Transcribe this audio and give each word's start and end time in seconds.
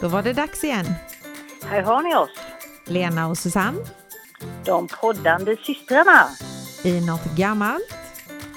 Då 0.00 0.08
var 0.08 0.22
det 0.22 0.32
dags 0.32 0.64
igen. 0.64 0.86
Här 1.64 1.82
har 1.82 2.02
ni 2.02 2.14
oss, 2.16 2.30
Lena 2.84 3.28
och 3.28 3.38
Susanne 3.38 3.78
de 4.64 4.88
poddande 4.88 5.56
systrarna. 5.56 6.28
i 6.84 7.06
något 7.06 7.24
gammalt, 7.36 7.94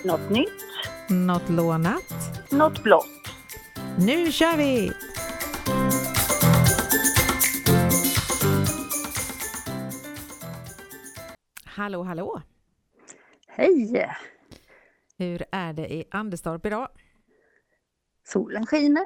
Något 0.03 0.29
nytt, 0.29 0.63
något 1.09 1.49
lånat. 1.49 2.13
något 2.51 2.83
blått. 2.83 3.07
Nu 3.97 4.31
kör 4.31 4.57
vi! 4.57 4.91
Hallå, 11.65 12.03
hallå! 12.03 12.41
Hej! 13.47 14.09
Hur 15.17 15.43
är 15.51 15.73
det 15.73 15.93
i 15.93 16.03
Anderstorp 16.11 16.65
idag? 16.65 16.87
Solen 18.27 18.65
skiner 18.65 19.05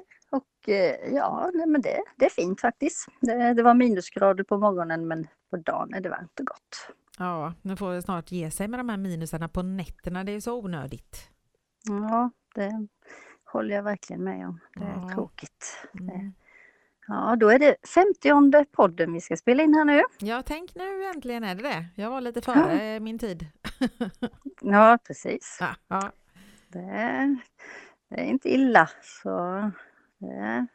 ja, 1.12 1.52
nej, 1.54 1.68
men 1.68 1.82
det, 1.82 2.04
det 2.16 2.26
är 2.26 2.30
fint 2.30 2.62
faktiskt. 2.62 3.08
Det, 3.22 3.54
det 3.54 3.64
var 3.64 3.74
minusgrader 3.74 4.44
på 4.44 4.58
morgonen 4.58 5.08
men 5.08 5.28
på 5.50 5.58
dagen 5.58 5.94
är 5.94 6.02
det 6.02 6.10
varmt 6.10 6.40
och 6.40 6.46
gott. 6.46 6.90
Ja, 7.20 7.54
nu 7.62 7.76
får 7.76 7.94
det 7.94 8.02
snart 8.02 8.32
ge 8.32 8.52
sig 8.52 8.68
med 8.68 8.80
de 8.80 8.90
här 8.90 8.98
minusarna 8.98 9.50
på 9.50 9.62
nätterna. 9.62 10.24
Det 10.24 10.32
är 10.32 10.40
så 10.40 10.60
onödigt. 10.60 11.30
Ja, 11.88 12.32
det 12.56 12.88
håller 13.44 13.76
jag 13.76 13.84
verkligen 13.84 14.24
med 14.24 14.48
om. 14.48 14.60
Det 14.76 14.84
är 14.84 15.02
Ja. 15.08 15.10
tråkigt. 15.14 15.88
Mm. 16.00 16.08
Det, 16.08 16.32
ja, 17.08 17.36
då 17.40 17.50
är 17.50 17.60
det 17.60 17.76
50 17.88 18.66
podden 18.72 19.14
vi 19.14 19.22
ska 19.22 19.38
spela 19.38 19.64
in 19.64 19.74
här 19.74 19.86
nu. 19.86 20.02
Ja, 20.20 20.44
tänk 20.46 20.76
nu 20.76 21.06
äntligen 21.06 21.44
är 21.44 21.56
det 21.56 21.64
det. 21.64 21.86
Jag 21.96 22.10
var 22.10 22.22
lite 22.22 22.42
före 22.42 23.00
min 23.00 23.20
tid. 23.20 23.46
Ja, 24.62 24.98
precis. 25.08 25.58
Ja, 25.60 25.76
ja. 25.88 26.12
Det, 26.68 27.38
det 28.10 28.16
är 28.16 28.24
inte 28.26 28.50
illa. 28.50 28.90
Så 29.02 29.72
fa- 30.32 30.68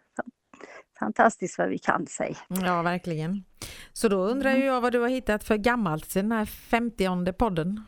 fantastiskt 0.99 1.59
vad 1.59 1.69
vi 1.69 1.79
kan 1.79 2.07
säga. 2.07 2.37
ja, 2.49 2.83
verkligen. 2.83 3.45
Så 3.93 4.09
då 4.09 4.17
undrar 4.25 4.57
ju 4.57 4.65
jag 4.65 4.81
vad 4.81 4.93
du 4.93 4.99
har 5.01 5.09
hittat 5.09 5.45
för 5.45 5.57
gammalt 5.57 6.11
till 6.11 6.23
den 6.23 6.33
här 6.33 6.45
50 6.47 7.33
podden. 7.33 7.85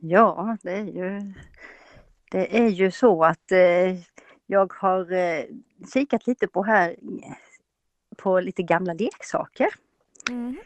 Ja, 0.00 0.56
det 0.62 0.72
är 0.72 0.84
ju, 0.84 1.32
det 2.30 2.58
är 2.58 2.68
ju 2.68 2.90
så 2.90 3.24
att 3.24 3.52
eh, 3.52 3.98
jag 4.46 4.72
har 4.72 5.12
eh, 5.12 5.44
kikat 5.94 6.26
lite 6.26 6.48
på 6.48 6.62
här 6.62 6.90
eh, 6.90 7.32
på 8.16 8.40
lite 8.40 8.62
gamla 8.62 8.92
leksaker. 8.92 9.68
Mm. 10.30 10.56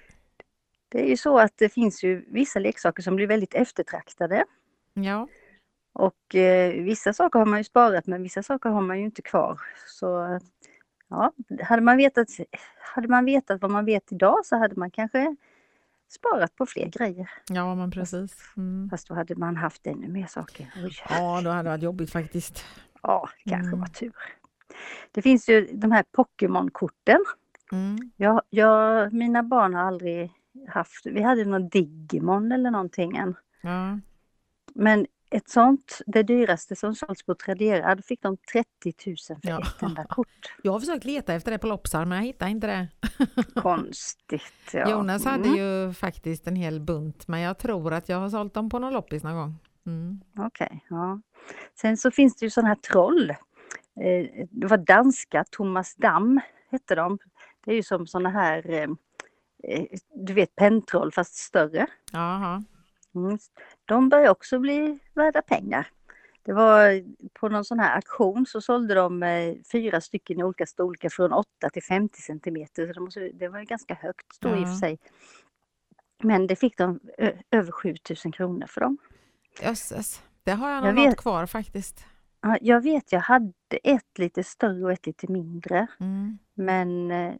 Det 0.89 1.01
är 1.05 1.07
ju 1.09 1.17
så 1.17 1.39
att 1.39 1.53
det 1.59 1.69
finns 1.69 2.05
ju 2.05 2.25
vissa 2.29 2.59
leksaker 2.59 3.03
som 3.03 3.17
blir 3.17 3.27
väldigt 3.27 3.55
eftertraktade 3.55 4.45
Ja, 4.95 5.29
och 5.99 6.35
eh, 6.35 6.83
vissa 6.83 7.13
saker 7.13 7.39
har 7.39 7.47
man 7.47 7.59
ju 7.59 7.65
sparat 7.65 8.07
men 8.07 8.23
vissa 8.23 8.43
saker 8.43 8.71
har 8.71 8.81
man 8.81 8.99
ju 8.99 9.05
inte 9.05 9.23
kvar. 9.23 9.61
Så 9.87 10.41
ja, 11.09 11.33
hade 11.63 11.83
man 11.83 11.97
vetat, 11.97 12.29
hade 12.95 13.09
man 13.09 13.25
vetat 13.25 13.63
vad 13.63 13.71
man 13.71 13.85
vet 13.85 14.13
idag 14.13 14.47
så 14.47 14.57
hade 14.57 14.77
man 14.77 14.91
kanske 14.91 15.37
sparat 16.09 16.57
på 16.57 16.67
fler 16.67 16.87
grejer. 16.87 17.31
ja 17.51 17.75
men 17.75 17.91
precis. 17.91 18.53
Mm. 18.57 18.91
Fast 18.91 19.09
då 19.09 19.15
hade 19.15 19.35
man 19.37 19.57
haft 19.57 19.87
ännu 19.87 20.09
mer 20.09 20.27
saker. 20.27 20.73
Oj. 20.85 20.93
Ja, 21.11 21.41
då 21.45 21.51
hade 21.51 21.63
det 21.63 21.69
varit 21.71 21.83
jobbigt 21.83 22.13
faktiskt. 22.13 22.65
Ja, 23.03 23.29
kanske 23.45 23.69
Mm. 23.69 23.81
var 23.81 23.87
tur. 23.87 24.13
Det 25.13 25.23
finns 25.23 25.49
ju 25.49 25.69
de 25.73 25.93
här 25.93 26.05
Pokémon-korten. 26.13 27.25
Mm. 27.73 27.97
Jag, 28.17 28.43
jag, 28.51 29.13
mina 29.13 29.43
barn 29.43 29.75
har 29.75 29.83
aldrig 29.83 30.33
haft, 30.69 31.07
vi 31.07 31.23
hade 31.23 31.45
någon 31.45 31.69
Digimon 31.69 32.53
eller 32.53 32.71
någonting 32.71 33.17
än. 33.17 33.35
Ja. 33.61 33.99
Men 34.75 35.07
ett 35.31 35.49
sånt, 35.51 36.01
det 36.07 36.23
dyraste 36.23 36.77
som 36.77 36.95
sålts 36.95 37.23
på 37.23 37.35
Tradera, 37.35 37.95
då 37.95 38.03
fick 38.03 38.23
de 38.23 38.37
30 38.37 38.67
000 39.07 39.17
för 39.43 39.49
Ja. 39.49 39.61
ett 39.63 39.83
enda 39.83 40.05
kort. 40.09 40.29
Jag 40.63 40.73
har 40.73 40.81
försökt 40.81 41.05
leta 41.05 41.35
efter 41.35 41.51
det 41.53 41.59
på 41.59 41.67
loppsar 41.67 42.05
men 42.05 42.19
jag 42.19 42.25
hittar 42.25 42.49
inte 42.49 42.67
det. 42.67 42.89
Konstigt. 43.61 44.43
Ja. 44.73 44.91
Jonas 44.91 45.25
hade 45.25 45.49
Mm, 45.49 45.59
ju 45.59 45.93
faktiskt 45.93 46.47
en 46.47 46.57
hel 46.57 46.81
bunt 46.81 47.29
men 47.29 47.41
jag 47.41 47.59
tror 47.59 47.93
att 47.93 48.09
jag 48.09 48.17
har 48.19 48.31
sålt 48.31 48.55
dem 48.55 48.71
på 48.71 48.79
någon 48.79 48.93
loppis 48.93 49.23
någon 49.23 49.35
gång. 49.37 49.55
Mm. 49.87 50.21
Okej, 50.39 50.85
ja. 50.91 51.21
Sen 51.81 51.97
så 51.97 52.11
finns 52.11 52.37
det 52.37 52.47
ju 52.47 52.51
sådana 52.51 52.69
här 52.69 52.75
troll. 52.77 53.31
Eh, 53.31 54.47
Det 54.51 54.67
var 54.67 54.77
danska, 54.77 55.45
Thomas 55.51 55.95
Damm 55.97 56.41
hette 56.71 56.95
de. 56.95 57.19
Det 57.65 57.71
är 57.71 57.75
ju 57.75 57.83
som 57.83 58.07
sådana 58.07 58.31
här, 58.31 58.71
eh, 58.71 58.89
eh, 59.63 59.85
du 60.15 60.33
vet 60.33 60.57
penntroll 60.57 61.13
fast 61.13 61.35
större. 61.35 61.87
Jaha. 62.13 62.65
Mm. 63.15 63.39
De 63.85 64.09
börjar 64.09 64.31
också 64.31 64.59
bli 64.59 64.99
värda 65.15 65.43
pengar. 65.43 65.89
Det 66.43 66.53
var 66.53 67.03
på 67.41 67.49
någon 67.49 67.65
sån 67.65 67.79
här 67.79 67.97
auktion 67.97 68.47
så 68.47 68.61
sålde 68.61 68.95
de 68.95 69.23
eh, 69.23 69.55
fyra 69.73 70.01
stycken 70.01 70.41
i 70.41 70.45
olika 70.45 70.67
storlekar 70.67 71.09
från 71.09 71.33
8 71.33 71.47
till 71.73 71.83
50 71.83 72.23
centimeter. 72.23 72.87
Så 72.87 72.93
det, 72.93 73.01
måste, 73.01 73.21
det 73.21 73.49
var 73.49 73.59
ju 73.59 73.65
ganska 73.65 73.95
högt 73.95 74.41
då 74.41 74.49
i 74.57 74.65
och 74.65 74.69
för 74.69 74.75
sig. 74.75 74.99
Men 76.23 76.47
det 76.47 76.57
fick 76.57 76.79
de 76.79 77.01
över 77.51 77.73
7000 77.73 78.33
kronor 78.33 78.67
för 78.67 78.81
dem. 78.81 78.99
Jösses. 79.63 80.23
Det 80.43 80.53
har 80.53 80.71
jag 80.71 80.87
Jag 80.87 80.95
nog 80.95 81.05
vet. 81.05 81.17
kvar 81.17 81.47
faktiskt. 81.47 82.05
Ja, 82.41 82.59
jag 82.61 82.81
vet, 82.81 83.13
jag 83.13 83.21
hade 83.21 83.53
ett 83.83 84.19
lite 84.19 84.45
större 84.45 84.85
och 84.85 84.93
ett 84.93 85.07
lite 85.07 85.33
mindre. 85.33 85.87
Mm. 86.01 86.39
Men 86.55 87.11
eh, 87.11 87.35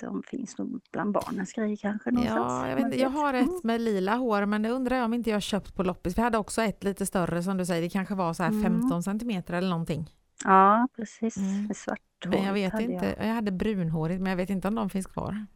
de 0.00 0.22
finns 0.22 0.58
nog 0.58 0.80
bland 0.92 1.12
barnens 1.12 1.52
grejer 1.52 1.76
kanske 1.76 2.10
någonstans. 2.10 2.52
Ja, 2.52 2.68
jag, 2.68 2.76
vet, 2.76 2.84
inte, 2.84 2.98
jag 3.00 3.10
har 3.10 3.34
ett 3.34 3.64
med 3.64 3.80
lila 3.80 4.16
hår 4.16 4.46
men 4.46 4.62
det 4.62 4.70
undrar 4.70 4.96
jag 4.96 5.04
om 5.04 5.14
inte 5.14 5.30
jag 5.30 5.42
köpt 5.42 5.74
på 5.76 5.82
loppis. 5.82 6.18
Vi 6.18 6.22
hade 6.22 6.38
också 6.38 6.62
ett 6.62 6.84
lite 6.84 7.06
större 7.06 7.42
som 7.42 7.56
du 7.56 7.66
säger, 7.66 7.82
det 7.82 7.88
kanske 7.88 8.14
var 8.14 8.32
så 8.32 8.42
här 8.42 8.50
Mm. 8.50 8.62
15 8.62 9.02
centimeter 9.02 9.54
eller 9.54 9.68
någonting. 9.70 10.10
Ja, 10.44 10.88
precis. 10.96 11.36
Mm. 11.36 11.74
Svart 11.74 12.00
Men 12.26 12.38
jag 12.38 12.46
hår 12.46 12.54
vet 12.54 12.72
hade 12.72 12.84
inte, 12.84 13.14
jag. 13.18 13.26
hade 13.26 13.52
brunhårigt 13.52 14.20
men 14.20 14.30
jag 14.30 14.36
vet 14.36 14.50
inte 14.50 14.68
om 14.68 14.74
de 14.74 14.90
finns 14.90 15.06
kvar. 15.06 15.46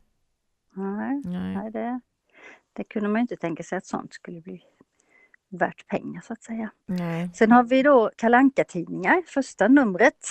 Nej. 0.75 1.23
Nej. 1.25 1.57
Nej, 1.57 1.71
det, 1.73 2.01
det 2.73 2.85
kunde 2.85 3.09
man 3.09 3.19
ju 3.19 3.21
inte 3.23 3.37
tänka 3.37 3.63
sig 3.63 3.79
att 3.79 3.87
sånt 3.87 4.15
skulle 4.15 4.41
bli 4.41 4.63
värt 5.49 5.87
pengar 5.87 6.21
så 6.21 6.33
att 6.33 6.43
säga. 6.43 6.71
Nej. 6.87 7.31
Sen 7.35 7.53
har 7.53 7.63
vi 7.63 7.83
då 7.83 8.11
kalanka 8.17 8.65
tidningar 8.65 9.23
Första 9.27 9.69
numret 9.69 10.27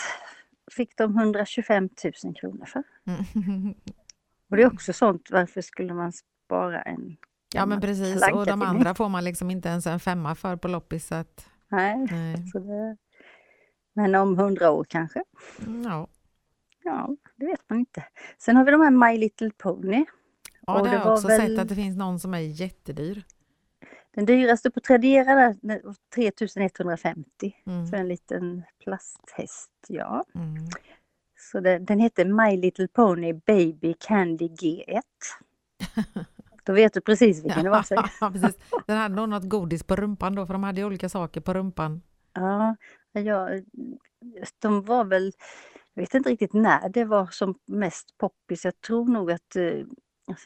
fick 0.72 0.98
de 0.98 1.18
125 1.18 1.90
000 2.24 2.36
kronor 2.36 2.66
för. 2.66 2.84
Mm. 3.06 3.74
Och 4.54 4.58
det 4.58 4.64
är 4.64 4.74
också 4.74 4.94
sånt, 4.94 5.28
varför 5.32 5.62
skulle 5.62 5.94
man 5.94 6.12
spara 6.46 6.82
en 6.82 7.18
Ja 7.56 7.66
men 7.66 7.82
precis 7.82 8.24
och 8.34 8.46
de 8.46 8.62
andra 8.62 8.96
får 8.96 9.10
man 9.10 9.24
liksom 9.24 9.52
inte 9.52 9.70
ens 9.70 9.88
en 9.88 10.00
femma 10.00 10.36
för 10.36 10.56
på 10.56 10.68
loppis. 10.68 11.08
Så 11.08 11.16
att, 11.16 11.48
Nej, 11.70 12.08
nej. 12.12 12.48
så 12.48 12.60
det, 12.60 12.98
men 13.94 14.16
om 14.16 14.40
100 14.40 14.72
år 14.72 14.84
kanske? 14.90 15.24
Mm, 15.66 15.84
Ja, 15.84 16.08
Ja, 16.84 17.16
det 17.36 17.46
vet 17.46 17.62
man 17.70 17.80
inte. 17.80 18.04
Sen 18.38 18.56
har 18.56 18.66
vi 18.66 18.72
de 18.72 18.82
här 18.82 18.92
My 19.12 19.18
Little 19.18 19.52
Pony. 19.58 20.06
ja 20.68 20.78
Och 20.80 20.84
det 20.84 20.90
har 20.90 20.96
jag 21.06 21.14
också 21.14 21.28
väl- 21.28 21.42
sett 21.50 21.60
att 21.60 21.70
det 21.70 21.76
finns 21.76 21.98
någon 21.98 22.20
som 22.20 22.34
är 22.34 22.40
jättedyr. 22.40 23.24
Den 24.16 24.26
dyraste 24.26 24.72
på 24.72 24.80
Tradera 24.80 25.36
där, 25.36 25.56
den 25.62 25.80
var 25.84 25.96
3150 26.16 27.56
Mm. 27.68 27.88
för 27.88 27.98
en 27.98 28.08
liten 28.08 28.64
plasthäst. 28.84 29.72
Ja. 29.88 30.26
Mm. 30.36 30.56
Så 31.52 31.60
den, 31.60 31.86
den 31.86 32.00
heter 32.00 32.26
My 32.26 32.58
Little 32.58 32.88
Pony 32.88 33.34
Baby 33.34 33.94
Candy 34.00 34.48
G1. 34.48 35.02
Då 36.64 36.74
vet 36.74 36.94
du 36.94 37.02
precis 37.02 37.46
vilken 37.46 37.64
det 37.64 37.70
var. 37.70 37.86
Ja, 38.22 38.32
precis. 38.32 38.58
Den 38.88 38.98
hade 38.98 39.16
nog 39.16 39.30
något 39.30 39.50
godis 39.50 39.84
på 39.84 39.96
rumpan 39.96 40.36
då 40.36 40.46
för 40.46 40.54
de 40.54 40.64
hade 40.64 40.82
ju 40.82 40.86
olika 40.88 41.10
saker 41.10 41.42
på 41.42 41.54
rumpan. 41.54 42.02
Ja, 42.34 42.76
jag, 43.12 43.64
de 44.60 44.82
var 44.84 45.06
väl, 45.06 45.32
jag 45.94 46.04
vet 46.04 46.14
inte 46.14 46.30
riktigt 46.30 46.54
när 46.54 46.90
det 46.90 47.06
var 47.06 47.28
som 47.32 47.60
mest 47.66 48.18
poppis. 48.18 48.66
Jag 48.66 48.82
tror 48.82 49.06
nog 49.08 49.32
att 49.32 49.56
eh, 49.56 49.86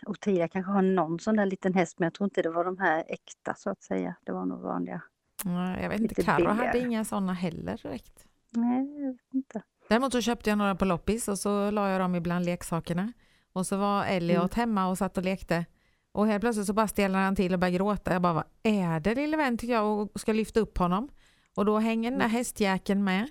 Ottilia 0.07 0.47
kanske 0.47 0.71
har 0.71 0.81
någon 0.81 1.19
sån 1.19 1.35
där 1.35 1.45
liten 1.45 1.73
häst 1.73 1.99
men 1.99 2.05
jag 2.05 2.13
tror 2.13 2.25
inte 2.25 2.41
det 2.41 2.49
var 2.49 2.65
de 2.65 2.77
här 2.77 3.03
äkta 3.07 3.53
så 3.57 3.69
att 3.69 3.83
säga. 3.83 4.15
Det 4.23 4.31
var 4.31 4.45
nog 4.45 4.59
vanliga. 4.61 5.01
Nej, 5.45 5.83
Jag 5.83 5.89
vet 5.89 6.01
inte, 6.01 6.23
Carro 6.23 6.47
hade 6.47 6.79
inga 6.79 7.05
sådana 7.05 7.33
heller 7.33 7.79
direkt. 7.83 8.25
Nej, 8.49 9.01
jag 9.01 9.11
vet 9.11 9.33
inte. 9.33 9.61
Däremot 9.89 10.11
så 10.11 10.21
köpte 10.21 10.49
jag 10.49 10.57
några 10.57 10.75
på 10.75 10.85
loppis 10.85 11.27
och 11.27 11.39
så 11.39 11.71
la 11.71 11.89
jag 11.89 12.01
dem 12.01 12.15
ibland 12.15 12.45
leksakerna. 12.45 13.13
Och 13.53 13.67
så 13.67 13.77
var 13.77 14.05
Elliot 14.05 14.53
hemma 14.53 14.87
och 14.87 14.97
satt 14.97 15.17
och 15.17 15.23
lekte. 15.23 15.65
Och 16.11 16.27
helt 16.27 16.41
plötsligt 16.41 16.67
så 16.67 16.73
bara 16.73 16.87
stelnade 16.87 17.23
han 17.23 17.35
till 17.35 17.53
och 17.53 17.59
började 17.59 17.77
gråta. 17.77 18.13
Jag 18.13 18.21
bara, 18.21 18.33
vad 18.33 18.43
är 18.63 18.99
det 18.99 19.15
lille 19.15 19.37
vän 19.37 19.57
tycker 19.57 19.73
jag 19.73 19.99
och 19.99 20.19
ska 20.19 20.33
lyfta 20.33 20.59
upp 20.59 20.77
honom. 20.77 21.09
Och 21.55 21.65
då 21.65 21.79
hänger 21.79 22.11
den 22.11 22.19
där 22.19 22.27
hästjäkeln 22.27 23.03
med. 23.03 23.29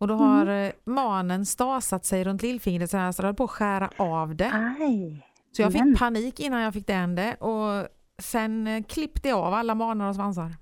Och 0.00 0.08
då 0.08 0.14
har 0.14 0.46
eh, 0.46 0.70
manen 0.84 1.46
stasat 1.46 2.04
sig 2.04 2.24
runt 2.24 2.42
lillfingret 2.42 2.90
så 2.90 2.96
det 2.96 3.22
höll 3.22 3.34
på 3.34 3.44
att 3.44 3.50
skära 3.50 3.90
av 3.96 4.36
det. 4.36 4.74
Aj! 4.80 5.26
Så 5.52 5.62
jag 5.62 5.72
fick 5.72 5.98
panik 5.98 6.40
innan 6.40 6.60
jag 6.60 6.72
fick 6.72 6.86
det 6.86 7.34
och 7.34 7.88
sen 8.18 8.66
eh, 8.66 8.82
klippte 8.82 9.28
jag 9.28 9.38
av 9.38 9.54
alla 9.54 9.74
manar 9.74 10.08
och 10.08 10.14
svansar. 10.14 10.56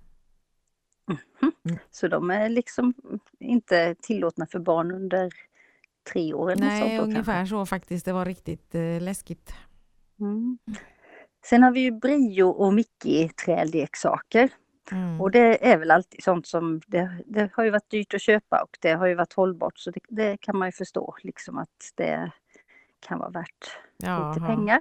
Så 1.90 2.08
de 2.08 2.30
är 2.30 2.48
liksom 2.48 2.94
inte 3.38 3.94
tillåtna 3.94 4.46
för 4.46 4.58
barn 4.58 4.90
under 4.92 5.32
tre 6.12 6.34
år 6.34 6.50
eller 6.52 6.64
Nej, 6.64 6.80
sånt 6.80 6.96
då, 6.98 7.02
ungefär 7.02 7.32
kanske. 7.32 7.50
så 7.50 7.66
faktiskt. 7.66 8.04
Det 8.04 8.12
var 8.12 8.24
riktigt 8.24 8.74
eh, 8.74 9.00
läskigt. 9.00 9.54
Mm. 10.20 10.58
Sen 11.44 11.62
har 11.62 11.70
vi 11.70 11.80
ju 11.80 11.90
Brio 11.90 12.44
och 12.44 12.74
Mickey 12.74 13.28
trädleksaker. 13.28 14.50
Mm. 14.92 15.20
Och 15.20 15.30
det 15.30 15.68
är 15.68 15.78
väl 15.78 15.90
alltid 15.90 16.22
sånt 16.22 16.46
som, 16.46 16.80
det, 16.86 17.22
det 17.26 17.50
har 17.54 17.64
ju 17.64 17.70
varit 17.70 17.90
dyrt 17.90 18.14
att 18.14 18.22
köpa 18.22 18.62
och 18.62 18.76
det 18.80 18.92
har 18.92 19.06
ju 19.06 19.14
varit 19.14 19.32
hållbart 19.32 19.78
så 19.78 19.90
det, 19.90 20.00
det 20.08 20.36
kan 20.40 20.58
man 20.58 20.68
ju 20.68 20.72
förstå 20.72 21.16
liksom 21.22 21.58
att 21.58 21.92
det 21.94 22.30
kan 23.00 23.18
vara 23.18 23.30
värt 23.30 23.70
Jaha. 23.96 24.34
lite 24.34 24.46
pengar. 24.46 24.80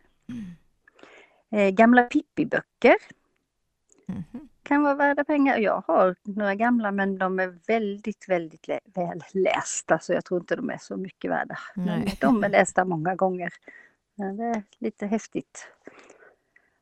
Eh, 1.51 1.69
gamla 1.69 2.03
Pippi-böcker 2.03 2.95
Mhm. 4.09 4.49
Kan 4.67 4.83
vara 4.83 4.95
värda 4.95 5.23
pengar. 5.23 5.57
Jag 5.57 5.83
har 5.87 6.15
några 6.23 6.55
gamla 6.55 6.91
men 6.91 7.17
de 7.17 7.39
är 7.39 7.59
väldigt, 7.67 8.29
väldigt 8.29 8.69
väl 8.95 9.23
lästa 9.33 9.99
så 9.99 10.13
jag 10.13 10.25
tror 10.25 10.39
inte 10.39 10.55
de 10.55 10.69
är 10.69 10.77
så 10.77 10.97
mycket 10.97 11.31
värda. 11.31 11.57
Nej. 11.75 12.17
de 12.21 12.43
är 12.43 12.49
lästa 12.49 12.85
många 12.85 13.15
gånger. 13.15 13.53
Det 14.15 14.43
är 14.43 14.63
lite 14.79 15.05
häftigt. 15.05 15.67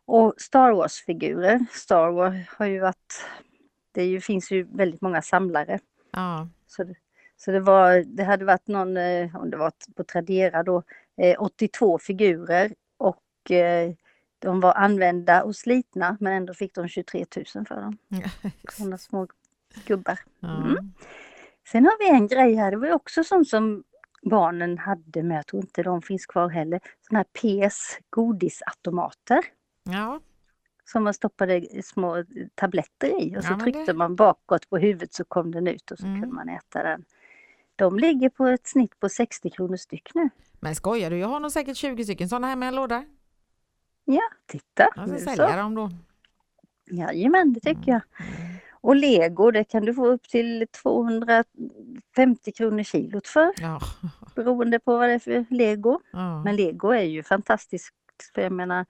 Och 0.06 0.34
Star 0.38 0.72
Wars-figurer. 0.72 1.66
Star 1.72 2.12
Wars 2.12 2.36
har 2.58 2.66
ju 2.66 2.80
varit... 2.80 3.26
Det 3.92 4.06
ju, 4.06 4.22
finns 4.22 4.52
ju 4.52 4.64
väldigt 4.64 5.02
många 5.02 5.22
samlare. 5.22 5.80
Ja. 6.12 6.48
Så 6.68 6.84
det, 6.84 6.96
så 7.38 7.52
det, 7.52 7.60
var, 7.60 8.04
det 8.06 8.24
hade 8.24 8.46
varit 8.46 8.68
någon, 8.68 8.98
eh, 8.98 9.36
om 9.36 9.50
det 9.50 9.58
var 9.58 9.72
på 9.96 10.04
Tradera 10.04 10.64
då, 10.64 10.84
eh, 11.18 11.42
82 11.42 12.00
figurer 12.00 12.74
och 12.98 13.52
eh, 13.52 13.94
de 14.40 14.60
var 14.60 14.74
använda 14.74 15.44
och 15.44 15.56
slitna 15.56 16.18
men 16.20 16.34
ändå 16.34 16.54
fick 16.54 16.76
de 16.76 16.88
23 16.88 17.26
000 17.56 17.66
för 17.66 17.76
dem. 17.82 17.98
Sådana 18.72 18.98
små 18.98 19.28
gubbar. 19.86 20.20
Mm. 20.44 20.92
Sen 21.72 21.86
har 21.86 22.00
vi 22.00 22.10
en 22.10 22.28
grej 22.28 22.56
här, 22.56 22.72
det 22.72 22.78
var 22.78 22.92
också 22.92 23.24
sånt 23.24 23.48
som 23.48 23.84
barnen 24.22 24.78
hade 24.78 25.24
men 25.24 25.38
jag 25.38 25.48
tror 25.48 25.62
inte 25.64 25.84
de 25.84 26.02
finns 26.02 26.26
kvar 26.26 26.50
heller. 26.50 26.80
Sådana 27.08 27.26
här 27.34 27.68
PS 27.68 28.00
godisautomater 28.10 29.40
ja. 29.84 30.20
som 30.86 31.04
man 31.04 31.14
stoppade 31.14 31.66
små 31.84 32.24
tabletter 32.56 33.22
i 33.22 33.38
och 33.38 33.44
så 33.44 33.52
Ja, 33.54 33.60
tryckte 33.60 33.86
det- 33.86 33.94
man 33.94 34.16
bakåt 34.16 34.70
på 34.70 34.78
huvudet 34.78 35.14
så 35.14 35.24
kom 35.26 35.52
den 35.52 35.68
ut 35.68 35.92
och 35.92 35.98
så 36.00 36.06
Mm. 36.06 36.22
kunde 36.22 36.36
man 36.36 36.50
äta 36.50 36.84
den. 36.84 37.06
De 37.76 38.00
ligger 38.00 38.30
på 38.30 38.46
ett 38.48 38.68
snitt 38.68 39.00
på 39.00 39.10
60 39.10 39.50
kronor 39.50 39.78
styck 39.78 40.12
nu. 40.16 40.30
Men 40.60 40.76
skojar 40.76 41.10
du? 41.10 41.18
Jag 41.18 41.28
har 41.28 41.40
nog 41.40 41.52
säkert 41.52 41.78
20 41.78 42.04
stycken 42.04 42.30
sådana 42.30 42.48
här 42.48 42.56
med 42.56 42.68
en 42.68 42.76
låda. 42.76 43.06
Ja, 44.06 44.22
titta. 44.48 44.88
Jag 44.96 45.10
ska 45.10 45.18
sälja 45.20 45.50
så. 45.50 45.56
dem 45.58 45.76
då. 45.76 45.90
Jajamän, 46.92 47.54
det 47.54 47.60
tycker 47.60 47.92
jag. 47.92 48.02
Mm. 48.20 48.56
Och 48.72 48.96
lego, 48.96 49.52
det 49.52 49.64
kan 49.64 49.86
du 49.86 49.94
få 49.94 50.08
upp 50.08 50.24
till 50.30 50.68
250 50.82 52.52
kronor 52.58 52.84
kilot 52.84 53.28
för 53.28 53.54
Ja. 53.62 53.80
beroende 54.36 54.80
på 54.80 54.98
vad 54.98 55.10
det 55.10 55.14
är 55.14 55.20
för 55.20 55.46
lego. 55.50 56.00
Ja. 56.12 56.44
Men 56.44 56.56
lego 56.56 56.90
är 56.90 57.02
ju 57.04 57.24
fantastiskt 57.24 57.94
för 58.36 58.42
jag 58.42 58.52
menar 58.52 58.86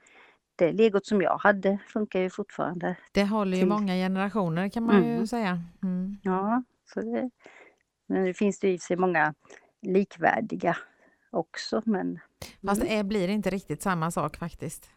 det 0.55 0.71
legot 0.71 1.05
som 1.05 1.21
jag 1.21 1.37
hade 1.37 1.77
funkar 1.87 2.19
ju 2.19 2.29
fortfarande. 2.29 2.95
Det 3.11 3.23
håller 3.25 3.51
ju 3.57 3.61
till- 3.61 3.69
många 3.69 3.93
generationer 3.93 4.69
kan 4.69 4.83
man 4.83 5.03
ju 5.03 5.11
Mm. 5.13 5.27
säga. 5.27 5.61
Mm. 5.83 6.17
Ja, 6.23 6.63
så 6.93 7.01
det, 7.01 7.29
men 8.07 8.23
det 8.25 8.33
finns 8.33 8.59
det 8.59 8.67
ju 8.67 8.73
i 8.73 8.79
sig 8.79 8.97
många 8.97 9.33
likvärdiga 9.81 10.77
också 11.31 11.81
men 11.85 12.19
Fast 12.65 12.81
Mm. 12.81 12.93
det 12.93 12.99
är, 12.99 13.03
blir 13.03 13.27
inte 13.27 13.49
riktigt 13.49 13.81
samma 13.81 14.11
sak 14.11 14.37
faktiskt. 14.37 14.89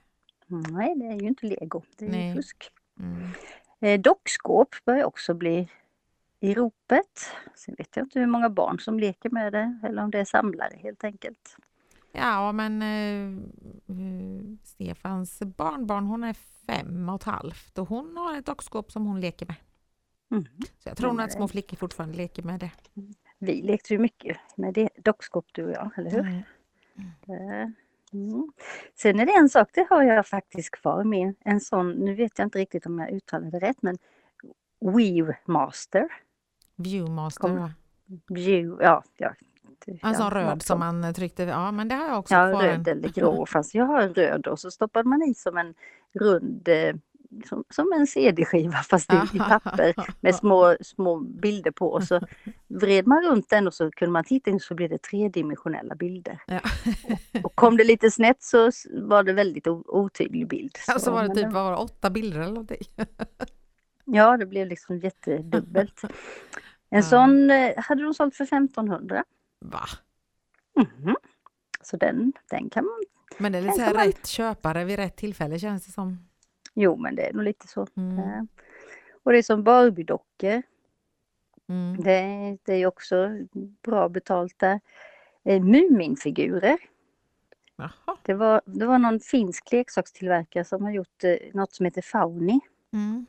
Nej 0.49 0.95
det 0.97 1.05
är 1.07 1.21
ju 1.21 1.27
inte 1.29 1.47
lego, 1.47 1.83
det 1.99 2.07
är 2.07 2.11
Nej. 2.11 2.29
ju 2.29 2.35
fusk. 2.35 2.71
Mm. 3.01 3.31
Eh, 3.81 4.01
dockskåp 4.01 4.75
börjar 4.85 5.05
också 5.05 5.35
bli 5.35 5.69
i 6.41 6.55
ropet. 6.55 7.31
Sen 7.55 7.75
vet 7.79 7.97
jag 7.97 8.05
inte 8.07 8.19
hur 8.19 8.27
många 8.27 8.51
barn 8.51 8.79
som 8.81 8.99
leker 9.01 9.31
med 9.31 9.53
det 9.53 9.79
eller 9.85 10.03
om 10.03 10.11
det 10.11 10.19
är 10.19 10.25
samlare 10.25 10.77
helt 10.77 11.05
enkelt. 11.05 11.57
Ja, 12.13 12.53
men 12.53 12.83
eh, 12.83 13.43
eh, 13.97 14.57
Stefans 14.65 15.43
barnbarn 15.43 16.07
hon 16.07 16.25
är 16.25 16.35
fem 16.67 17.09
och 17.09 17.15
ett 17.15 17.23
halvt 17.23 17.79
och 17.79 17.89
hon 17.89 18.17
har 18.17 18.37
ett 18.39 18.47
dockskåp 18.47 18.93
som 18.93 19.07
hon 19.07 19.21
leker 19.21 19.47
med. 19.47 19.57
Mm. 20.31 20.45
Så 20.79 20.89
jag 20.89 20.97
tror 20.97 21.13
nog 21.13 21.21
att 21.21 21.33
små 21.33 21.49
flickor 21.49 21.77
fortfarande 21.77 22.17
leker 22.17 22.43
med 22.43 22.61
det. 22.61 22.71
Vi 23.39 23.63
lekte 23.63 23.93
ju 23.93 23.99
mycket 23.99 24.37
med 24.57 24.75
det, 24.75 24.89
dockskåp 25.05 25.47
du 25.53 25.65
och 25.65 25.73
jag, 25.73 25.91
eller 25.97 26.11
hur? 26.11 26.21
Mm. 26.21 26.43
Det- 27.27 27.73
Mm. 28.13 28.49
Sen 28.95 29.21
är 29.21 29.27
det 29.27 29.33
en 29.33 29.49
sak, 29.49 29.69
det 29.75 29.87
har 29.91 30.03
jag 30.03 30.27
faktiskt 30.27 30.71
kvar 30.71 31.05
med. 31.05 31.35
En 31.45 31.61
sån, 31.61 31.91
nu 31.91 32.15
vet 32.15 32.39
jag 32.39 32.47
inte 32.47 32.59
riktigt 32.59 32.87
om 32.87 32.99
jag 32.99 33.11
uttalade 33.11 33.59
rätt, 33.59 33.83
men 33.83 33.97
Weave 34.81 35.37
Master. 35.47 36.09
Viewmaster 36.77 37.41
Kom. 37.49 37.71
View, 38.29 38.85
ja, 38.85 39.03
ja. 39.17 39.33
det- 39.87 39.99
En 40.03 40.15
sån 40.15 40.25
ja, 40.25 40.31
röd 40.35 40.63
som 40.63 40.79
man 40.79 41.15
tryckte, 41.15 41.43
ja 41.43 41.71
men 41.73 41.89
det 41.89 41.95
har 41.95 42.09
jag 42.09 42.19
också 42.19 42.35
Ja, 42.35 42.51
kvar. 42.51 42.63
röd 42.63 42.89
eller 42.89 43.09
grå. 43.09 43.47
Fast 43.47 43.75
jag 43.75 43.85
har 43.85 44.01
en 44.03 44.15
röd 44.15 44.47
och 44.47 44.59
så 44.61 44.71
stoppade 44.71 45.09
man 45.09 45.23
i 45.23 45.35
som 45.35 45.57
en 45.59 45.75
rund, 46.13 46.69
eh, 46.69 46.95
som, 47.49 47.65
som 47.71 47.93
en 47.93 48.07
CD-skiva 48.07 48.77
fast 48.77 49.13
i, 49.13 49.17
i 49.35 49.39
papper 49.39 49.95
med 50.21 50.35
små, 50.35 50.77
små 50.81 51.21
bilder 51.21 51.71
på 51.71 51.87
och 51.93 52.05
så 52.05 52.21
vred 52.69 53.07
man 53.07 53.23
runt 53.25 53.51
den 53.51 53.67
och 53.67 53.75
så 53.75 53.91
kunde 53.91 54.13
man 54.13 54.25
titta 54.25 54.51
in 54.51 54.61
så 54.61 54.75
blev 54.75 54.91
det 54.91 55.03
tredimensionella 55.03 55.95
bilder. 55.95 56.43
Ja. 56.47 56.61
Och 57.45 57.55
kom 57.57 57.77
det 57.77 57.85
lite 57.85 58.11
snett 58.11 58.43
så 58.43 58.71
var 58.93 59.23
det 59.23 59.33
väldigt 59.33 59.67
otydlig 59.67 60.49
bild. 60.49 60.77
Och 60.95 61.01
så 61.01 61.11
var 61.13 61.29
det 61.29 61.35
typ 61.35 61.53
var 61.53 61.71
det, 61.71 61.77
åtta 61.77 62.11
bilder 62.11 62.41
eller 62.41 62.49
någonting. 62.53 62.83
Ja, 64.11 64.37
det 64.37 64.47
blev 64.47 64.67
liksom 64.67 64.99
jättedubbelt. 64.99 66.03
En 66.05 66.11
Ja. 66.91 67.03
sån 67.03 67.51
eh, 67.51 67.71
hade 67.77 68.03
de 68.03 68.15
sålt 68.15 68.37
för 68.37 68.45
1500. 68.45 69.25
Va? 69.61 69.81
Mhm. 70.77 71.17
Så 71.83 71.97
den, 71.97 72.33
den 72.51 72.71
kan 72.71 72.85
man... 72.85 72.95
Men 73.39 73.53
det 73.53 73.59
är 73.59 73.63
lite 73.63 73.75
så 73.75 73.81
här 73.81 73.89
kan 73.89 73.97
man- 73.97 74.07
rätt 74.07 74.27
köpare 74.27 74.85
vid 74.85 74.97
rätt 74.97 75.17
tillfälle 75.17 75.59
känns 75.59 75.87
det 75.87 75.93
som. 75.93 76.28
Jo, 76.81 76.97
men 76.97 77.15
det 77.15 77.29
är 77.29 77.33
nog 77.33 77.45
lite 77.45 77.69
så. 77.69 77.87
Mm. 77.97 78.19
Eh, 78.19 78.43
Och 79.23 79.33
det 79.33 79.39
är 79.39 79.43
som 79.43 79.65
Barbie-dockor. 79.65 80.63
Mm. 81.69 81.97
Det, 82.03 82.57
det 82.63 82.75
är 82.75 82.87
också 82.87 83.31
bra 83.83 84.09
betalt 84.09 84.59
där. 84.59 84.81
Eh, 85.45 85.63
Muminfigurer. 85.63 86.79
Det 88.23 88.35
var, 88.35 88.61
det 88.65 88.87
var 88.87 88.99
någon 88.99 89.21
finsk 89.21 89.73
leksakstillverkare 89.73 90.65
som 90.65 90.83
har 90.83 90.91
gjort 90.91 91.25
eh, 91.25 91.37
något 91.55 91.73
som 91.73 91.85
heter 91.85 92.03
Fauni. 92.03 92.61
Mm. 92.93 93.27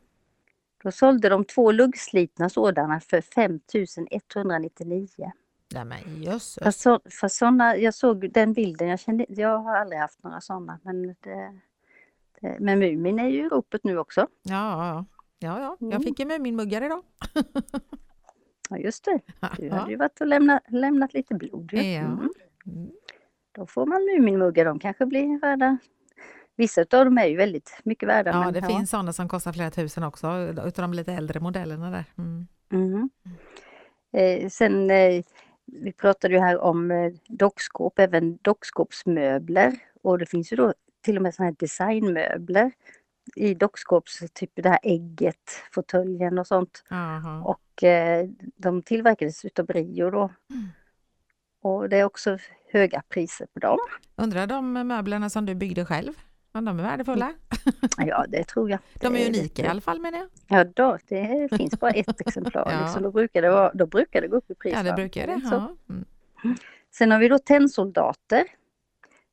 Då 0.84 0.92
sålde 0.92 1.30
de 1.30 1.46
två 1.46 1.72
luggslitna 1.72 2.50
sådana 2.50 3.00
för 3.00 3.22
5199. 3.22 5.32
Nej 5.74 5.86
men 5.86 6.24
jösses. 6.24 6.64
Fast, 6.64 6.80
så, 6.80 7.00
såna, 7.30 7.78
jag 7.78 7.94
såg 7.94 8.32
den 8.32 8.54
bilden, 8.54 8.88
jag, 8.88 9.00
kände, 9.00 9.26
jag 9.30 9.58
har 9.58 9.76
aldrig 9.76 10.02
haft 10.02 10.24
några 10.24 10.42
sådana. 10.42 10.80
Men, 10.84 11.16
det, 11.20 11.60
men 12.60 12.80
Mumin 12.80 13.20
är 13.20 13.28
ju 13.28 13.46
i 13.46 13.50
ropet 13.50 13.84
nu 13.84 13.98
också. 13.98 14.28
Ja, 14.44 14.88
ja. 14.88 15.06
Ja, 15.40 15.60
ja. 15.62 15.78
Jag 15.80 15.92
Mm. 15.92 16.02
fick 16.04 16.20
ju 16.20 16.26
Muminmuggar 16.26 16.82
idag. 16.86 17.04
Ja 18.70 18.78
just 18.78 19.06
det, 19.06 19.20
du 19.58 19.70
hade 19.70 19.92
ju 19.92 19.98
varit 19.98 20.22
och 20.22 20.28
lämna, 20.28 20.62
lämnat 20.68 21.14
lite 21.14 21.36
blod. 21.36 21.70
Ja. 21.74 21.80
Mm. 21.82 22.30
Mm. 22.66 22.90
Då 23.52 23.66
får 23.66 23.86
man 23.86 24.06
Muminmuggar, 24.06 24.66
de 24.66 24.80
kanske 24.80 25.06
blir 25.06 25.40
värda. 25.40 25.78
Vissa 26.56 26.82
av 26.82 27.06
dem 27.06 27.18
är 27.18 27.26
ju 27.26 27.38
väldigt 27.38 27.80
mycket 27.84 28.10
värda. 28.10 28.32
Ja, 28.32 28.52
det 28.52 28.62
finns 28.62 28.90
sådana 28.90 29.14
som 29.14 29.30
kostar 29.30 29.54
flera 29.54 29.72
tusen 29.72 30.04
också, 30.04 30.28
utav 30.66 30.82
de 30.82 30.94
lite 30.94 31.14
äldre 31.14 31.40
modellerna 31.40 31.92
där. 31.92 32.06
Mm. 32.18 32.48
Mm. 32.72 33.10
Eh, 34.14 34.50
sen, 34.50 34.92
eh, 34.92 35.24
vi 35.66 35.94
pratade 35.94 36.34
ju 36.34 36.40
här 36.40 36.58
om 36.60 36.92
eh, 36.92 37.12
dockskåp, 37.28 38.00
även 38.00 38.38
dockskåpsmöbler. 38.42 39.74
Och 40.02 40.18
det 40.20 40.26
finns 40.26 40.52
ju 40.54 40.56
då 40.58 40.74
till 41.02 41.16
och 41.16 41.22
med 41.22 41.36
sådana 41.36 41.50
här 41.50 41.56
designmöbler 41.60 42.72
i 43.36 43.54
dockskåps, 43.54 44.24
typ 44.34 44.52
det 44.56 44.70
här 44.70 44.80
ägget, 44.84 45.62
fåtöljen 45.72 46.40
och 46.40 46.48
sånt. 46.48 46.84
Jaha. 46.90 47.42
Och 47.44 47.84
eh, 47.84 48.30
de 48.56 48.82
tillverkades 48.82 49.46
utav 49.46 49.66
Brio 49.66 50.10
då. 50.10 50.30
Mm. 50.50 50.68
Och 51.62 51.90
det 51.90 51.98
är 51.98 52.04
också 52.04 52.38
höga 52.72 53.02
priser 53.10 53.48
på 53.54 53.60
dem. 53.60 53.78
Undrar 54.16 54.48
de 54.48 54.74
möblerna 54.74 55.30
som 55.30 55.46
du 55.46 55.56
byggde 55.56 55.86
själv, 55.86 56.14
om 56.52 56.66
de 56.66 56.80
är 56.80 56.84
värdefulla? 56.84 57.34
Ja, 57.98 58.26
det 58.28 58.44
tror 58.44 58.70
jag. 58.70 58.80
De 59.02 59.16
är 59.16 59.28
unika 59.28 59.64
i 59.64 59.68
alla 59.68 59.82
fall 59.82 60.00
menar 60.00 60.18
jag. 60.18 60.28
Ja, 60.48 60.64
då, 60.64 60.98
det 61.08 61.58
finns 61.58 61.80
bara 61.80 61.92
ett 61.92 62.22
exemplar. 62.28 62.72
Ja. 62.72 62.82
liksom, 62.82 63.04
då, 63.04 63.12
brukar 63.12 63.42
det 63.42 63.50
vara, 63.50 63.72
då 63.74 63.86
brukar 63.86 64.22
det 64.22 64.28
gå 64.28 64.38
upp 64.38 64.52
i 64.52 64.56
pris. 64.56 64.74
Ja, 64.74 64.84
det 64.84 64.94
brukar 64.94 65.28
det. 65.28 65.42
Så. 65.42 65.56
Ja. 65.56 65.76
Mm. 65.90 66.06
Sen 66.92 67.12
har 67.12 67.20
vi 67.20 67.28
då 67.28 67.40
tennsoldater. 67.40 68.44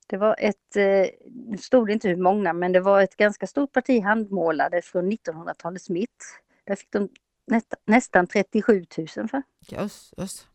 Det 0.06 0.16
var 0.16 0.36
ett, 0.38 0.76
eh, 0.76 1.06
nu 1.25 1.56
stod 1.58 1.86
det 1.86 1.92
inte 1.92 2.08
hur 2.08 2.16
många, 2.16 2.52
men 2.52 2.72
det 2.72 2.80
var 2.80 3.02
ett 3.02 3.16
ganska 3.16 3.46
stort 3.46 3.72
parti 3.72 4.02
handmålade 4.02 4.82
från 4.82 5.12
1900-talets 5.12 5.90
mitt. 5.90 6.40
Där 6.64 6.76
fick 6.76 6.90
de 6.90 7.08
nästa, 7.46 7.76
nästan 7.84 8.26
37 8.26 8.84
000 8.98 9.28
för. 9.28 9.42
Jösses. 9.60 10.46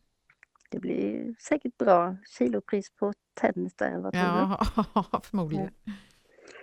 Det 0.70 0.78
blir 0.78 1.34
säkert 1.38 1.78
bra 1.78 2.16
kilopris 2.38 2.90
på 2.90 3.12
tennis 3.40 3.74
där, 3.74 3.98
vad 3.98 4.12
tror 4.12 4.22
du? 4.22 4.56
Ja, 4.94 5.20
förmodligen. 5.24 5.70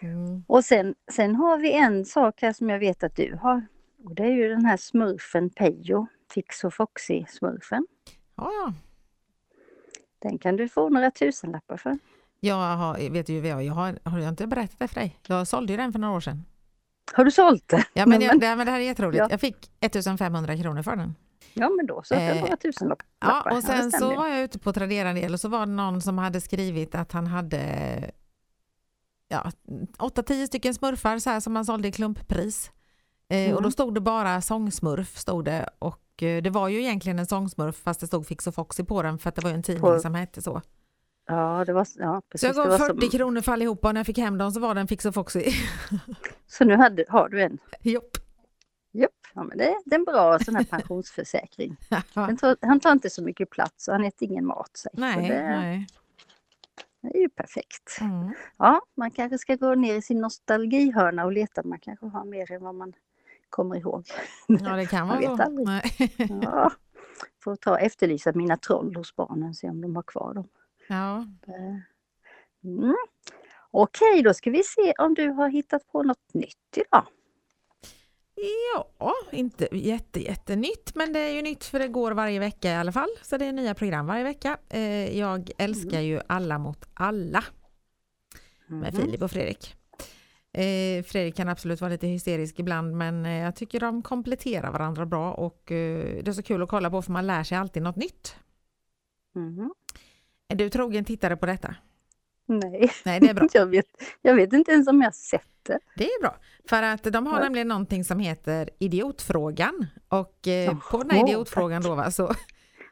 Mm. 0.01 0.43
Och 0.48 0.65
sen, 0.65 0.96
sen 1.12 1.36
har 1.36 1.58
vi 1.58 1.74
en 1.74 2.05
sak 2.05 2.41
här 2.41 2.53
som 2.53 2.69
jag 2.69 2.79
vet 2.79 3.03
att 3.03 3.15
du 3.15 3.39
har. 3.41 3.65
Och 4.03 4.15
det 4.15 4.24
är 4.24 4.31
ju 4.31 4.50
den 4.50 4.65
här 4.65 4.77
smurfen 4.77 5.50
Pejo, 5.50 6.08
Fix 6.34 6.63
och 6.63 6.74
Foxy-smurfen. 6.74 7.86
Ja, 8.36 8.51
ja. 8.51 8.74
Den 10.19 10.38
kan 10.38 10.55
du 10.55 10.69
få 10.69 10.89
några 10.89 11.12
tusenlappar 11.12 11.77
för. 11.77 11.98
Jag 12.39 12.55
har, 12.77 13.10
vet 13.10 13.27
du, 13.27 13.34
jag, 13.48 13.74
har, 13.74 14.00
har 14.10 14.19
jag 14.19 14.29
inte 14.29 14.48
berättat 14.48 14.79
det 14.79 14.88
för 14.88 14.96
dig? 14.96 15.19
Jag 15.27 15.48
sålde 15.48 15.74
ju 15.74 15.77
den 15.77 15.91
för 15.91 16.00
några 16.00 16.13
år 16.15 16.19
sedan. 16.19 16.46
Har 17.13 17.25
du 17.25 17.31
sålt 17.31 17.67
det? 17.67 17.86
Ja, 17.93 18.05
men, 18.05 18.22
jag, 18.22 18.39
det, 18.39 18.55
men 18.55 18.65
det 18.65 18.72
här 18.72 18.79
är 18.79 18.84
jätteroligt. 18.84 19.19
Ja. 19.19 19.27
Jag 19.31 19.39
fick 19.41 19.72
1500 19.79 20.58
kronor 20.58 20.81
för 20.84 20.96
den. 20.96 21.15
Ja, 21.53 21.69
men 21.69 21.86
då 21.86 22.01
så. 22.03 22.13
Det 22.13 22.22
Eh, 22.22 22.41
var 22.50 22.55
tusen 22.55 22.88
lapp- 22.89 23.03
Ja, 23.19 23.51
och 23.58 23.63
sen 23.63 23.91
så 23.91 23.98
stämmer. 23.98 24.15
var 24.15 24.27
jag 24.27 24.41
ute 24.41 24.60
på 24.60 24.74
Tradera 24.74 25.10
en 25.10 25.15
del 25.15 25.34
och 25.34 25.39
så 25.39 25.50
var 25.50 25.60
det 25.60 25.72
någon 25.72 26.01
som 26.01 26.17
hade 26.17 26.41
skrivit 26.41 26.96
att 26.96 27.12
han 27.12 27.27
hade 27.27 27.62
ja, 29.27 29.51
8-10 29.98 30.48
stycken 30.48 30.74
smurfar 30.74 31.19
så 31.19 31.29
här, 31.29 31.39
som 31.39 31.53
man 31.53 31.65
sålde 31.65 31.88
i 31.88 31.91
klumppris. 31.91 32.72
Eh, 33.29 33.46
Och 33.50 33.53
då 33.53 33.60
Mm. 33.60 33.72
stod 33.72 33.93
det 33.96 34.01
bara 34.01 34.41
sångsmurf 34.41 35.17
stod 35.17 35.46
det 35.46 35.69
och 35.79 36.24
eh, 36.24 36.41
det 36.41 36.50
var 36.50 36.67
ju 36.67 36.79
egentligen 36.81 37.19
en 37.19 37.25
sångsmurf 37.25 37.75
fast 37.75 38.00
det 38.00 38.08
stod 38.08 38.27
Fix 38.27 38.48
och 38.48 38.55
Foxy 38.55 38.84
på 38.84 39.01
den 39.01 39.19
för 39.19 39.29
att 39.29 39.36
det 39.36 39.41
var 39.41 39.50
ju 39.50 39.55
en 39.55 39.63
tidning 39.63 39.81
På- 39.81 40.00
som 40.00 40.15
hette 40.15 40.41
så. 40.41 40.62
Ja, 41.29 41.63
det 41.65 41.74
var, 41.74 41.88
ja 41.95 42.21
precis. 42.29 42.41
Så 42.41 42.48
jag 42.48 42.55
gav 42.55 42.79
var 42.79 42.88
40 42.88 43.01
som, 43.01 43.09
kronor 43.09 43.41
för 43.41 43.51
allihopa 43.51 43.88
och 43.88 43.93
när 43.93 44.00
jag 44.00 44.05
fick 44.05 44.17
hem 44.17 44.38
dem 44.38 44.51
så 44.51 44.59
var 44.59 44.75
det 44.75 44.81
en 44.81 44.88
Fix 44.88 45.05
och 45.05 45.13
Foxy. 45.13 45.43
så 46.48 46.65
nu 46.65 46.75
hade, 46.75 47.05
har 47.09 47.29
du 47.29 47.41
en. 47.41 47.57
Jopp. 47.81 48.17
Japp, 48.91 49.12
ja, 49.33 49.43
men 49.43 49.57
det, 49.57 49.81
det 49.86 49.95
är 49.95 50.00
en 50.00 50.05
bra 50.05 50.39
sån 50.39 50.55
här 50.55 50.63
pensionsförsäkring. 50.63 51.77
Den 52.13 52.38
tar, 52.38 52.57
han 52.62 52.79
tar 52.79 52.91
inte 52.91 53.09
så 53.09 53.24
mycket 53.24 53.50
plats 53.50 53.88
och 53.88 53.93
han 53.93 54.03
äter 54.03 54.31
ingen 54.31 54.45
mat. 54.45 54.77
Sig. 54.77 54.91
Nej, 54.93 55.29
det, 55.29 55.43
nej. 55.43 55.88
det 57.01 57.17
är 57.17 57.21
ju 57.21 57.29
perfekt. 57.29 57.98
Mm. 58.01 58.33
Ja, 58.57 58.81
man 58.98 59.12
kanske 59.12 59.38
ska 59.38 59.55
gå 59.55 59.75
ner 59.75 59.95
i 59.95 60.01
sin 60.01 60.21
nostalgihörna 60.21 61.25
och 61.25 61.31
leta. 61.31 61.63
Man 61.63 61.79
kanske 61.79 62.05
har 62.05 62.25
mer 62.25 62.51
än 62.51 62.63
vad 62.63 62.75
man 62.75 62.93
kommer 63.50 63.75
ihåg. 63.75 64.07
Ja, 64.48 64.75
det 64.75 64.86
kan 64.86 65.07
Man 65.07 65.21
vara 65.21 65.29
vet 65.29 65.38
så. 65.38 65.43
aldrig. 65.43 65.67
Nej. 65.67 66.15
Ja, 66.41 66.71
får 67.43 67.55
ta 67.55 67.77
efterlysa 67.77 68.31
mina 68.36 68.57
troll 68.57 68.95
hos 68.95 69.15
barnen, 69.15 69.53
se 69.53 69.69
om 69.69 69.81
de 69.81 69.95
har 69.95 70.03
kvar 70.03 70.33
dem. 70.33 70.48
Ja. 70.89 71.17
Eh, 71.48 71.75
Mm. 72.63 72.96
Okej, 73.72 74.22
då 74.24 74.34
ska 74.34 74.50
vi 74.50 74.63
se 74.63 74.93
om 74.98 75.13
du 75.13 75.29
har 75.29 75.50
hittat 75.50 75.88
på 75.88 76.03
något 76.03 76.34
nytt 76.34 76.77
idag. 76.77 77.05
Ja, 79.00 79.13
inte 79.31 79.67
jätte, 79.72 80.19
jättenytt, 80.19 80.91
men 80.96 81.13
det 81.13 81.19
är 81.19 81.29
ju 81.34 81.41
nytt 81.41 81.63
för 81.63 81.79
det 81.79 81.88
går 81.88 82.12
varje 82.12 82.39
vecka 82.39 82.72
i 82.72 82.75
alla 82.75 82.91
fall. 82.91 83.10
Så 83.22 83.38
det 83.38 83.46
är 83.46 83.51
nya 83.53 83.74
program 83.75 84.05
varje 84.08 84.24
vecka. 84.24 84.58
Eh, 84.69 85.17
Jag 85.19 85.51
älskar 85.58 86.00
ju 86.00 86.22
Alla 86.27 86.58
mot 86.58 86.86
alla 86.93 87.43
med 88.67 88.93
Mhm. 88.93 89.01
Filip 89.01 89.22
och 89.22 89.31
Fredrik. 89.31 89.75
Eh, 90.53 91.03
Fredrik 91.03 91.36
kan 91.36 91.50
absolut 91.50 91.81
vara 91.81 91.91
lite 91.91 92.08
hysterisk 92.08 92.60
ibland, 92.60 92.96
men 92.98 93.25
jag 93.25 93.55
tycker 93.55 93.79
de 93.79 94.01
kompletterar 94.01 94.72
varandra 94.72 95.05
bra 95.05 95.34
och 95.34 95.63
det 95.67 96.27
är 96.27 96.31
så 96.31 96.43
kul 96.43 96.63
att 96.63 96.69
kolla 96.69 96.89
på 96.89 97.01
för 97.01 97.12
man 97.12 97.27
lär 97.27 97.43
sig 97.43 97.58
alltid 97.58 97.84
något 97.84 97.96
nytt. 97.96 98.36
Mhm. 99.36 99.74
Är 100.50 100.56
du 100.56 100.70
trogen 100.70 101.06
tittare 101.06 101.38
på 101.38 101.46
detta? 101.46 101.75
Nej, 102.46 102.91
Nej, 103.06 103.20
det 103.20 103.29
är 103.29 103.34
bra. 103.34 103.48
jag 103.53 103.65
vet, 103.65 103.86
jag 104.22 104.36
vet 104.36 104.53
inte 104.53 104.72
ens 104.72 104.88
om 104.88 105.01
jag 105.01 105.08
har 105.08 105.12
sett 105.12 105.41
det. 105.63 105.79
Det 105.96 106.03
är 106.06 106.22
bra, 106.22 106.36
för 106.70 106.84
att 106.84 107.03
de 107.03 107.25
har 107.27 107.38
Ja. 107.38 107.44
nämligen 107.44 107.68
någonting 107.68 108.03
som 108.03 108.20
heter 108.20 108.70
idiotfrågan 108.79 109.86
och 110.10 110.48
eh, 110.48 110.77
på 110.91 110.98
den 110.98 111.10
här 111.10 111.27
idiotfrågan 111.29 111.82
då 111.82 111.96
va, 111.96 112.12
så, 112.12 112.34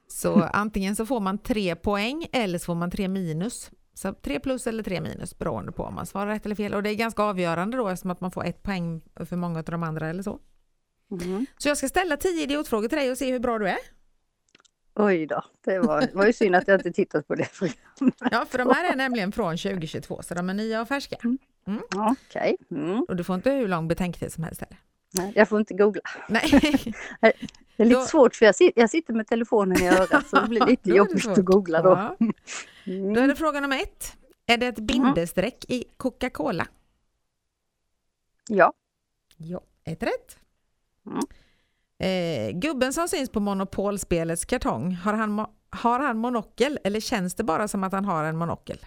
så 0.08 0.44
antingen 0.54 0.96
så 0.96 1.06
får 1.06 1.20
man 1.20 1.38
tre 1.38 1.76
poäng 1.76 2.28
eller 2.32 2.60
så 2.60 2.66
får 2.66 2.76
man 2.76 2.92
tre 2.92 3.08
minus. 3.08 3.72
Så 3.94 4.14
tre 4.14 4.40
plus 4.40 4.68
eller 4.68 4.84
tre 4.84 5.02
minus 5.02 5.38
beroende 5.38 5.72
på 5.72 5.84
om 5.84 5.96
man 5.96 6.06
svarar 6.06 6.28
rätt 6.28 6.46
eller 6.46 6.56
fel 6.56 6.74
och 6.74 6.84
det 6.84 6.90
är 6.90 6.96
ganska 6.96 7.24
avgörande 7.24 7.78
då 7.78 7.88
eftersom 7.90 8.12
att 8.12 8.22
man 8.22 8.32
får 8.32 8.46
ett 8.46 8.64
poäng 8.64 9.02
för 9.26 9.36
många 9.36 9.60
av 9.60 9.66
de 9.66 9.84
andra 9.84 10.08
eller 10.10 10.24
så. 10.24 10.40
Mhm. 11.10 11.46
Så 11.58 11.68
jag 11.68 11.78
ska 11.78 11.88
ställa 11.90 12.18
tio 12.18 12.44
idiotfrågor 12.44 12.88
till 12.88 12.98
dig 12.98 13.12
och 13.12 13.18
se 13.18 13.32
hur 13.32 13.40
bra 13.40 13.60
du 13.60 13.68
är. 13.68 13.78
Oj 15.00 15.25
då, 15.25 15.44
det 15.66 15.80
var, 15.80 16.08
var 16.13 16.25
ju 16.25 16.34
synd 16.34 16.56
att 16.56 16.68
jag 16.68 16.80
inte 16.80 16.92
tittat 16.92 17.27
på 17.27 17.36
det 17.36 17.48
programmet. 17.51 18.16
Ja, 18.32 18.46
för 18.50 18.58
de 18.58 18.70
här 18.70 18.92
är 18.92 18.96
nämligen 18.96 19.32
från 19.32 19.58
2022 19.58 20.22
så 20.22 20.34
de 20.34 20.50
är 20.50 20.54
nya 20.54 20.82
och 20.82 20.88
färska. 20.88 21.16
Okej, 21.96 22.58
mm. 22.72 23.04
Och 23.04 23.16
du 23.16 23.24
får 23.24 23.36
inte 23.36 23.51
hur 23.51 23.68
lång 23.68 23.88
betänketid 23.88 24.34
som 24.34 24.44
helst 24.44 24.62
heller. 24.62 24.77
Nej, 25.13 25.32
jag 25.36 25.50
får 25.50 25.60
inte 25.60 25.74
googla. 25.74 26.01
Nej, 26.30 26.44
Det 27.77 27.84
är 27.84 27.86
lite 27.88 28.00
Då- 28.00 28.06
svårt 28.06 28.36
för 28.36 28.46
jag, 28.46 28.56
sit, 28.56 28.74
jag 28.75 28.89
sitter 28.89 29.13
med 29.13 29.27
telefonen 29.27 29.84
i 29.84 29.88
örat 30.00 30.27
så 30.27 30.42
det 30.42 30.48
blir 30.48 30.66
lite 30.66 30.89
jobbigt 30.89 31.27
att 31.27 31.46
googla 31.46 31.82
då. 31.82 31.89
Ja. 31.89 32.16
Mm. 32.86 33.13
Då 33.13 33.22
är 33.22 33.27
det 33.27 33.36
fråga 33.36 33.60
nummer 33.60 33.77
ett. 33.77 34.18
Är 34.46 34.58
det 34.58 34.68
ett 34.68 34.80
bindestreck 34.80 35.66
i 35.68 35.84
Coca-Cola? 35.98 36.68
Ja, 38.50 38.74
Ja, 39.38 39.62
ett 39.84 40.04
rätt. 40.04 40.38
Eh, 42.00 42.51
gubben 42.51 42.94
som 42.94 43.08
syns 43.08 43.30
på 43.30 43.39
Monopolspelets 43.39 44.46
kartong, 44.46 44.92
har 44.96 45.13
han, 45.13 45.46
har 45.70 46.00
han 46.00 46.18
monokel 46.18 46.80
eller 46.84 47.00
känns 47.00 47.36
det 47.36 47.44
bara 47.44 47.68
som 47.68 47.84
att 47.84 47.92
han 47.92 48.06
har 48.06 48.24
en 48.24 48.38
monokel? 48.38 48.77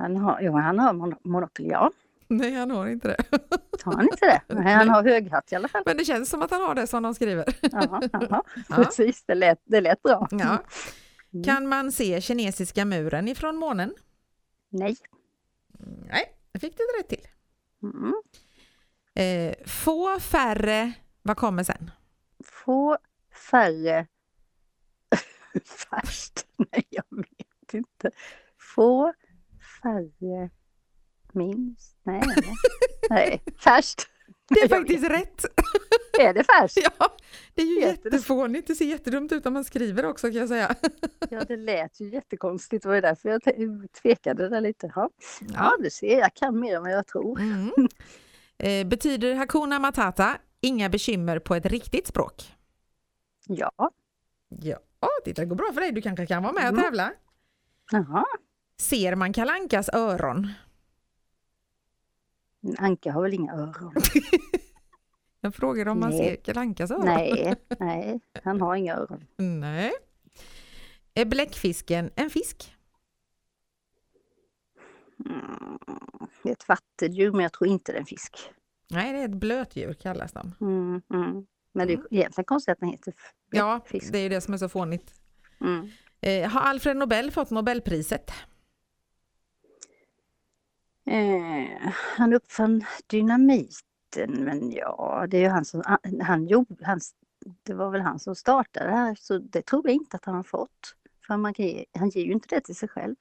han 0.00 0.16
har, 0.16 0.40
jo, 0.40 0.52
han 0.52 0.78
har 0.78 0.92
mon- 0.92 1.18
monokel, 1.24 1.66
ja. 1.66 1.90
Nej, 2.28 2.54
han 2.54 2.70
har 2.70 2.86
inte 2.86 3.08
det. 3.08 3.38
Har 3.84 3.92
han 3.92 4.02
inte 4.04 4.26
det? 4.26 4.54
Nej, 4.54 4.74
han 4.74 4.88
har 4.88 5.02
höghatt 5.04 5.52
i 5.52 5.54
alla 5.54 5.68
fall. 5.68 5.82
Men 5.86 5.96
det 5.96 6.04
känns 6.04 6.30
som 6.30 6.42
att 6.42 6.50
han 6.50 6.60
har 6.60 6.74
det 6.74 6.86
som 6.86 7.02
de 7.02 7.14
skriver. 7.14 7.44
Ja, 7.60 8.00
ja, 8.12 8.20
Ja. 8.68 8.76
precis, 8.76 9.24
det 9.26 9.34
lät, 9.34 9.58
det 9.64 9.80
lät 9.80 10.02
bra. 10.02 10.28
Ja. 10.30 10.58
Mm. 11.32 11.44
Kan 11.44 11.68
man 11.68 11.92
se 11.92 12.20
kinesiska 12.20 12.84
muren 12.84 13.28
ifrån 13.28 13.56
månen? 13.56 13.94
Nej. 14.70 14.96
Nej, 16.08 16.24
det 16.52 16.58
fick 16.58 16.76
du 16.76 16.82
ett 16.82 17.00
rätt 17.00 17.08
till. 17.08 17.28
Mm. 17.82 18.14
Eh, 19.14 19.54
få 19.66 20.20
färre, 20.20 20.92
vad 21.22 21.36
kommer 21.36 21.62
sen? 21.62 21.90
Få 22.44 22.98
färre 23.50 24.06
färst. 25.90 26.46
Nej, 26.56 26.84
jag 26.90 27.04
vet 27.10 27.74
inte. 27.74 28.10
Få 28.74 29.12
färre 29.82 30.50
minst. 31.32 31.96
Nej, 32.02 32.22
nej. 33.10 33.42
färst. 33.64 34.08
Det 34.48 34.60
är 34.60 34.68
faktiskt 34.68 35.04
rätt. 35.04 35.44
Är 36.20 36.34
det 36.34 36.44
färst? 36.44 36.78
Ja, 36.98 37.16
det 37.54 37.62
är 37.62 37.66
ju 37.66 37.80
Heter 37.86 38.10
jättefånigt. 38.10 38.66
Det 38.66 38.74
ser 38.74 38.84
jättedumt 38.84 39.32
ut 39.32 39.46
om 39.46 39.52
man 39.54 39.64
skriver 39.64 40.04
också 40.06 40.26
kan 40.26 40.36
jag 40.36 40.48
säga. 40.48 40.74
Ja, 41.30 41.44
det 41.44 41.56
lät 41.56 42.00
ju 42.00 42.08
jättekonstigt. 42.10 42.82
Det 42.82 42.88
var 42.88 42.94
ju 42.94 43.00
därför 43.00 43.28
jag 43.28 43.42
tvekade 44.02 44.48
där 44.48 44.60
lite. 44.60 44.92
Ja 44.94 45.10
Ja. 45.54 45.76
du 45.80 45.90
ser, 45.90 46.18
jag 46.18 46.34
kan 46.34 46.60
mer 46.60 46.76
än 46.76 46.82
vad 46.82 46.92
jag 46.92 47.06
tror. 47.06 47.40
Mm. 47.40 47.70
Eh, 48.58 48.86
betyder 48.86 49.34
Hakuna 49.34 49.78
Matata 49.78 50.38
inga 50.60 50.88
bekymmer 50.88 51.38
på 51.38 51.54
ett 51.54 51.66
riktigt 51.66 52.06
språk? 52.06 52.54
Ja, 53.46 53.72
Ja, 54.48 54.78
titta 55.24 55.42
det 55.42 55.46
går 55.46 55.56
bra 55.56 55.70
för 55.74 55.80
dig. 55.80 55.92
Du 55.92 56.02
kanske 56.02 56.26
kan 56.26 56.42
vara 56.42 56.52
med 56.52 56.62
och 56.62 56.68
Mm. 56.68 56.82
tävla. 56.82 57.12
jaha. 57.92 58.24
Ser 58.80 59.14
man 59.14 59.32
Kalankas 59.32 59.88
öron? 59.92 60.48
En 62.62 62.76
Anka 62.78 63.12
har 63.12 63.22
väl 63.22 63.34
inga 63.34 63.52
öron? 63.52 63.92
Jag 65.40 65.54
frågar 65.54 65.88
om 65.88 66.00
man 66.00 66.10
Nej. 66.10 66.18
ser 66.18 66.36
Kalankas 66.36 66.90
öron. 66.90 67.04
Nej, 67.04 67.54
nej, 67.78 68.20
han 68.44 68.60
har 68.60 68.74
inga 68.76 68.94
öron. 68.96 69.26
Nej. 69.36 69.92
Är 71.14 71.24
bläckfisken 71.24 72.10
en 72.14 72.30
fisk? 72.30 72.74
Mm. 75.26 75.78
Det 76.42 76.48
är 76.48 76.52
ett 76.52 76.68
vattendjur 76.68 77.32
men 77.32 77.40
jag 77.40 77.52
tror 77.52 77.68
inte 77.70 77.92
det 77.92 77.96
är 77.98 78.00
en 78.00 78.06
fisk. 78.06 78.36
Nej, 78.90 79.12
det 79.12 79.18
är 79.18 79.24
ett 79.24 79.30
blötdjur 79.34 79.92
kallas 79.94 80.32
de. 80.32 80.54
Mm, 80.60 81.02
mm. 81.14 81.46
Men 81.72 81.86
det 81.86 81.92
är 81.92 82.06
egentligen 82.10 82.44
konstigt 82.44 82.72
att 82.72 82.80
den 82.80 82.88
heter 82.88 83.12
f- 83.16 83.32
Ja, 83.50 83.80
fisk. 83.86 84.12
det 84.12 84.18
är 84.18 84.22
ju 84.22 84.28
det 84.28 84.40
som 84.40 84.54
är 84.54 84.58
så 84.58 84.68
fånigt. 84.68 85.14
Mm. 85.60 85.88
Eh, 86.20 86.50
har 86.50 86.60
Alfred 86.60 86.96
Nobel 86.96 87.30
fått 87.30 87.50
Nobelpriset? 87.50 88.30
Eh, 91.06 91.90
han 92.16 92.32
uppfann 92.32 92.84
dynamiten 93.06 94.44
men 94.44 94.70
ja, 94.72 95.26
det 95.28 95.36
är 95.36 95.40
ju 95.40 95.48
han 95.48 95.64
som, 95.64 95.82
han, 95.84 96.20
han 96.20 96.46
gjorde, 96.46 96.86
han, 96.86 97.00
det 97.62 97.74
var 97.74 97.90
väl 97.90 98.00
han 98.00 98.18
som 98.18 98.34
startade 98.34 98.86
det 98.86 98.92
här 98.96 99.14
så 99.14 99.38
det 99.38 99.62
tror 99.66 99.82
jag 99.86 99.94
inte 99.94 100.16
att 100.16 100.24
han 100.24 100.34
har 100.34 100.42
fått. 100.42 100.94
För 101.26 101.36
man 101.36 101.52
ge- 101.56 101.84
han 101.98 102.08
ger 102.10 102.24
ju 102.24 102.32
inte 102.32 102.54
det 102.54 102.60
till 102.60 102.76
sig 102.76 102.88
själv. 102.88 103.14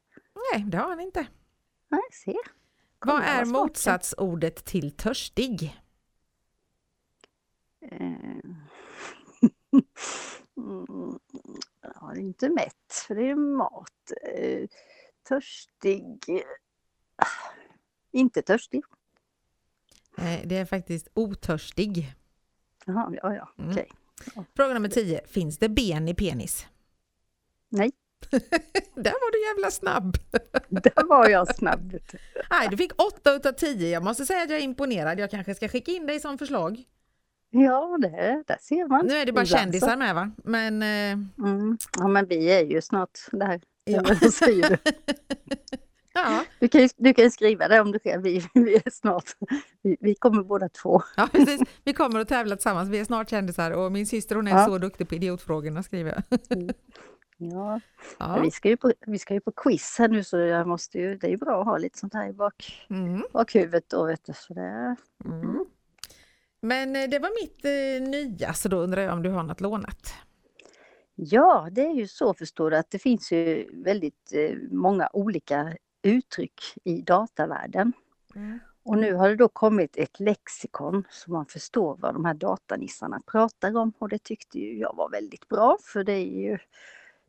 Nej, 0.53 0.63
det 0.67 0.77
har 0.77 0.89
han 0.89 0.99
inte. 0.99 1.27
Nej, 1.89 2.01
se. 2.11 2.35
Vad 2.99 3.23
är 3.23 3.45
motsatsordet 3.45 4.65
till 4.65 4.91
törstig? 4.91 5.81
Eh, 7.81 7.99
mm, 10.57 11.19
ja, 11.81 12.11
det 12.13 12.19
är 12.19 12.23
inte 12.23 12.49
mätt, 12.49 13.03
för 13.07 13.15
det 13.15 13.29
är 13.29 13.35
mat. 13.35 14.11
Eh, 14.35 14.67
törstig. 15.27 16.43
Ah, 17.15 17.25
Inte 18.11 18.41
törstig. 18.41 18.83
Eh, 20.17 20.41
Det 20.47 20.57
är 20.57 20.65
faktiskt 20.65 21.07
otörstig. 21.13 22.15
Jaha, 22.85 23.13
ja, 23.23 23.35
ja, 23.35 23.49
Mm. 23.57 23.71
okej. 23.71 23.91
Fråga 24.55 24.73
nummer 24.73 24.89
10. 24.89 25.21
Finns 25.27 25.57
det 25.57 25.69
ben 25.69 26.07
i 26.07 26.13
penis? 26.15 26.67
Nej, 27.69 27.91
Där 28.95 29.11
var 29.11 29.31
du 29.31 29.47
jävla 29.47 29.71
snabb. 29.71 30.17
där 30.69 31.07
var 31.07 31.29
jag 31.29 31.55
snabb. 31.55 31.93
Nej, 32.49 32.67
du 32.71 32.77
fick 32.77 33.01
8 33.01 33.33
utav 33.33 33.51
10. 33.51 33.89
Jag 33.89 34.03
måste 34.03 34.25
säga 34.25 34.43
att 34.43 34.49
jag 34.49 34.59
är 34.59 34.63
imponerad. 34.63 35.19
Jag 35.19 35.31
kanske 35.31 35.55
ska 35.55 35.67
skicka 35.67 35.91
in 35.91 36.05
dig 36.07 36.19
som 36.19 36.37
förslag. 36.37 36.83
Ja, 37.49 37.97
det, 38.01 38.43
där 38.47 38.57
ser 38.61 38.87
man. 38.87 39.05
Nu 39.05 39.13
är 39.13 39.25
det 39.25 39.31
bara 39.31 39.41
Ibland 39.41 39.47
så- 39.47 39.57
kändisar 39.57 39.97
med 39.97 40.15
va? 40.15 40.31
Men 40.43 40.81
eh, 40.83 41.23
Mm. 41.45 41.77
Ja, 41.97 42.07
men 42.07 42.27
vi 42.27 42.51
är 42.51 42.63
ju 42.65 42.81
snart 42.81 43.19
där. 43.31 43.61
Ja. 43.83 44.03
Du? 44.45 44.77
Ja, 46.13 46.43
Du 46.59 46.67
kan 46.67 46.81
ju, 46.81 46.89
du 46.97 47.13
kan 47.13 47.23
ju 47.25 47.31
skriva 47.31 47.67
det 47.67 47.79
om 47.81 47.91
du 47.91 47.99
själv. 47.99 48.23
Vi, 48.23 48.47
vi 48.53 48.75
är 48.75 48.89
snart, 48.91 49.23
vi, 49.81 49.97
vi 49.99 50.15
kommer 50.15 50.43
båda 50.43 50.69
två. 50.69 51.01
ja, 51.17 51.27
precis. 51.31 51.61
Vi 51.83 51.93
kommer 51.93 52.19
att 52.19 52.27
tävla 52.27 52.55
tillsammans. 52.55 52.89
Vi 52.89 52.99
är 52.99 53.05
snart 53.05 53.29
kändisar 53.29 53.71
och 53.71 53.91
min 53.91 54.05
syster 54.05 54.35
hon 54.35 54.47
är 54.47 54.51
Ja. 54.51 54.65
så 54.65 54.77
duktig 54.77 55.09
på 55.09 55.15
idiotfrågorna 55.15 55.83
skriver 55.83 56.23
jag. 56.29 56.39
Ja, 57.37 57.79
Ja. 58.19 58.39
Vi, 58.41 58.51
ska 58.51 58.69
ju 58.69 58.77
på, 58.77 58.93
vi 59.07 59.19
ska 59.19 59.33
ju 59.33 59.39
på 59.39 59.51
quiz 59.51 59.95
här 59.99 60.07
nu 60.07 60.23
så 60.23 60.37
jag 60.37 60.67
måste 60.67 60.97
ju, 60.99 61.17
det 61.17 61.27
är 61.27 61.31
ju 61.31 61.37
bra 61.37 61.59
att 61.61 61.65
ha 61.67 61.77
lite 61.77 61.99
sånt 61.99 62.13
här 62.13 62.29
i 62.29 62.33
bak, 62.33 62.87
Mm. 62.89 63.23
bakhuvudet 63.33 63.89
då 63.89 64.05
vet 64.05 64.25
du. 64.25 64.33
Så 64.35 64.53
det, 64.53 64.95
Mm. 65.25 65.65
Men 66.61 66.95
eh, 66.95 67.09
det 67.09 67.19
var 67.19 67.41
mitt 67.43 67.65
eh, 67.65 68.09
nya, 68.09 68.53
så 68.53 68.69
då 68.69 68.77
undrar 68.77 69.01
jag 69.01 69.13
om 69.13 69.23
du 69.23 69.29
har 69.29 69.43
något 69.43 69.61
lånat? 69.61 70.13
Ja, 71.15 71.67
det 71.71 71.81
är 71.81 71.93
ju 71.93 72.07
så 72.07 72.33
förstår 72.33 72.71
du 72.71 72.77
att 72.77 72.91
det 72.91 72.99
finns 72.99 73.31
ju 73.31 73.69
väldigt 73.83 74.33
eh, 74.33 74.57
många 74.71 75.09
olika 75.13 75.73
uttryck 76.01 76.61
i 76.83 77.01
datavärlden. 77.01 77.93
Mm. 78.35 78.59
Och 78.83 78.97
nu 78.97 79.13
har 79.13 79.29
det 79.29 79.35
då 79.35 79.47
kommit 79.47 79.97
ett 79.97 80.19
lexikon 80.19 81.03
så 81.09 81.31
man 81.31 81.45
förstår 81.45 81.97
vad 81.99 82.13
de 82.15 82.25
här 82.25 82.33
datanissarna 82.33 83.21
pratar 83.31 83.77
om 83.77 83.93
och 83.97 84.09
det 84.09 84.23
tyckte 84.23 84.59
ju 84.59 84.79
jag 84.79 84.95
var 84.95 85.09
väldigt 85.09 85.47
bra 85.47 85.77
för 85.81 86.03
det 86.03 86.13
är 86.13 86.41
ju, 86.41 86.57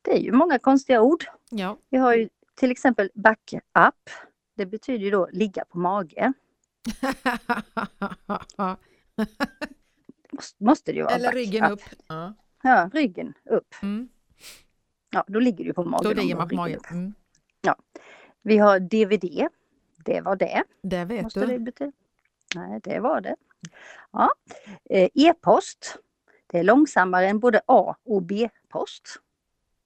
det 0.09 0.15
är 0.15 0.19
ju 0.19 0.33
många 0.33 0.59
konstiga 0.59 1.03
ord. 1.03 1.25
Ja. 1.50 1.77
Vi 1.91 1.99
har 1.99 2.15
ju 2.15 2.29
till 2.55 2.71
exempel 2.71 3.11
backup. 3.15 4.11
Det 4.55 4.67
betyder 4.67 5.05
ju 5.05 5.11
då 5.11 5.29
ligga 5.33 5.65
på 5.65 5.79
mage. 5.79 6.33
Måste, 10.33 10.65
måste 10.65 10.93
det 10.93 10.97
ju 10.97 11.03
vara 11.03 11.15
Eller 11.15 11.33
ryggen 11.33 11.61
backup. 11.61 11.93
upp. 11.93 11.99
Ja. 12.09 12.35
Ja, 12.62 12.91
ryggen 12.93 13.35
upp. 13.45 13.75
Mm. 13.83 14.09
Ja, 15.11 15.25
då 15.29 15.41
ligger 15.41 15.65
du 15.65 15.73
på 15.73 15.85
magen. 15.85 16.05
Då 16.05 16.21
ligger 16.21 16.37
man 16.37 16.49
på 16.49 16.55
magen. 16.55 16.81
Mm. 16.91 17.15
Vi 18.43 18.59
har 18.59 18.81
DVD. 18.81 19.49
Det 20.05 20.21
var 20.21 20.37
det. 20.37 20.65
Det 20.83 21.05
vet 21.05 21.23
Måste 21.23 21.47
du. 21.47 21.59
det. 21.59 21.93
Nej, 22.55 22.81
det 22.85 23.00
var 23.00 23.21
det. 23.21 23.37
Ja. 24.12 24.31
Eh, 24.91 25.09
E-post. 25.15 25.99
Det 26.47 26.59
är 26.59 26.65
långsammare 26.65 27.27
än 27.29 27.38
både 27.41 27.61
A 27.67 27.97
och 28.05 28.23
B-post. 28.23 29.17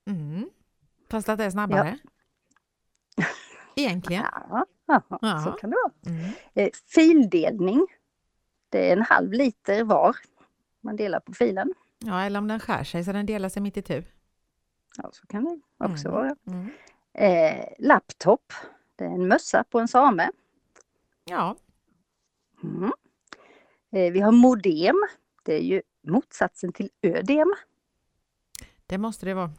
Mm. 0.07 0.49
Fast 1.11 1.29
att 1.29 1.37
det 1.37 1.45
är 1.45 1.49
snabbare. 1.51 1.97
Egentligen. 3.75 4.23
Ja, 4.49 4.65
ja, 4.87 5.01
Ja. 5.21 5.41
så 5.45 5.51
kan 5.51 5.69
det 5.69 5.75
vara. 5.83 6.15
Mm. 6.15 6.31
Eh, 6.53 6.69
fildelning. 6.87 7.87
Det 8.69 8.89
är 8.89 8.97
en 8.97 9.01
halv 9.03 9.31
liter 9.33 9.83
var. 9.83 10.15
Man 10.81 10.95
delar 10.95 11.19
på 11.19 11.33
filen. 11.33 11.73
Ja, 11.99 12.21
eller 12.21 12.39
om 12.39 12.47
den 12.47 12.59
skär 12.59 12.83
sig 12.83 13.03
så 13.03 13.11
den 13.11 13.25
delar 13.25 13.49
sig 13.49 13.61
mitt 13.61 13.77
i 13.77 13.81
tu. 13.81 14.03
Ja, 14.97 15.09
så 15.13 15.27
kan 15.27 15.43
det 15.45 15.59
också 15.77 16.07
Mm. 16.07 16.11
vara. 16.19 16.35
Mm. 16.47 16.69
Eh, 17.13 17.65
laptop. 17.79 18.53
Det 18.95 19.03
är 19.05 19.09
en 19.09 19.27
mössa 19.27 19.63
på 19.63 19.79
en 19.79 19.87
same. 19.87 20.31
Ja, 21.25 21.55
Mm. 22.63 22.91
Eh, 23.91 24.11
vi 24.13 24.19
har 24.19 24.31
modem. 24.31 24.95
Det 25.43 25.53
är 25.53 25.61
ju 25.61 25.81
motsatsen 26.07 26.73
till 26.73 26.89
ödem. 27.01 27.53
det 28.85 28.97
måste 28.97 29.25
det 29.25 29.33
vara. 29.33 29.51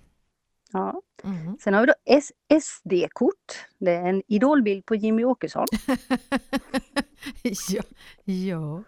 Ja. 0.74 1.02
Mm. 1.24 1.58
Sen 1.60 1.74
har 1.74 1.80
vi 1.80 1.86
då 1.86 2.20
SD-kort. 2.60 3.66
Det 3.78 3.90
är 3.90 4.08
en 4.08 4.22
idolbild 4.26 4.86
på 4.86 4.94
Jimmy 4.94 5.24
Åkesson. 5.24 5.66
ja. 7.68 7.82
ja. 8.24 8.82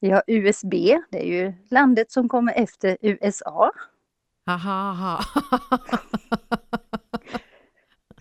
Vi 0.00 0.10
har 0.10 0.22
USB. 0.26 0.70
Det 1.10 1.18
är 1.18 1.26
ju 1.26 1.52
landet 1.70 2.12
som 2.12 2.28
kommer 2.28 2.52
efter 2.52 2.98
USA. 3.00 3.72
Aha, 4.46 4.90
aha. 4.90 5.20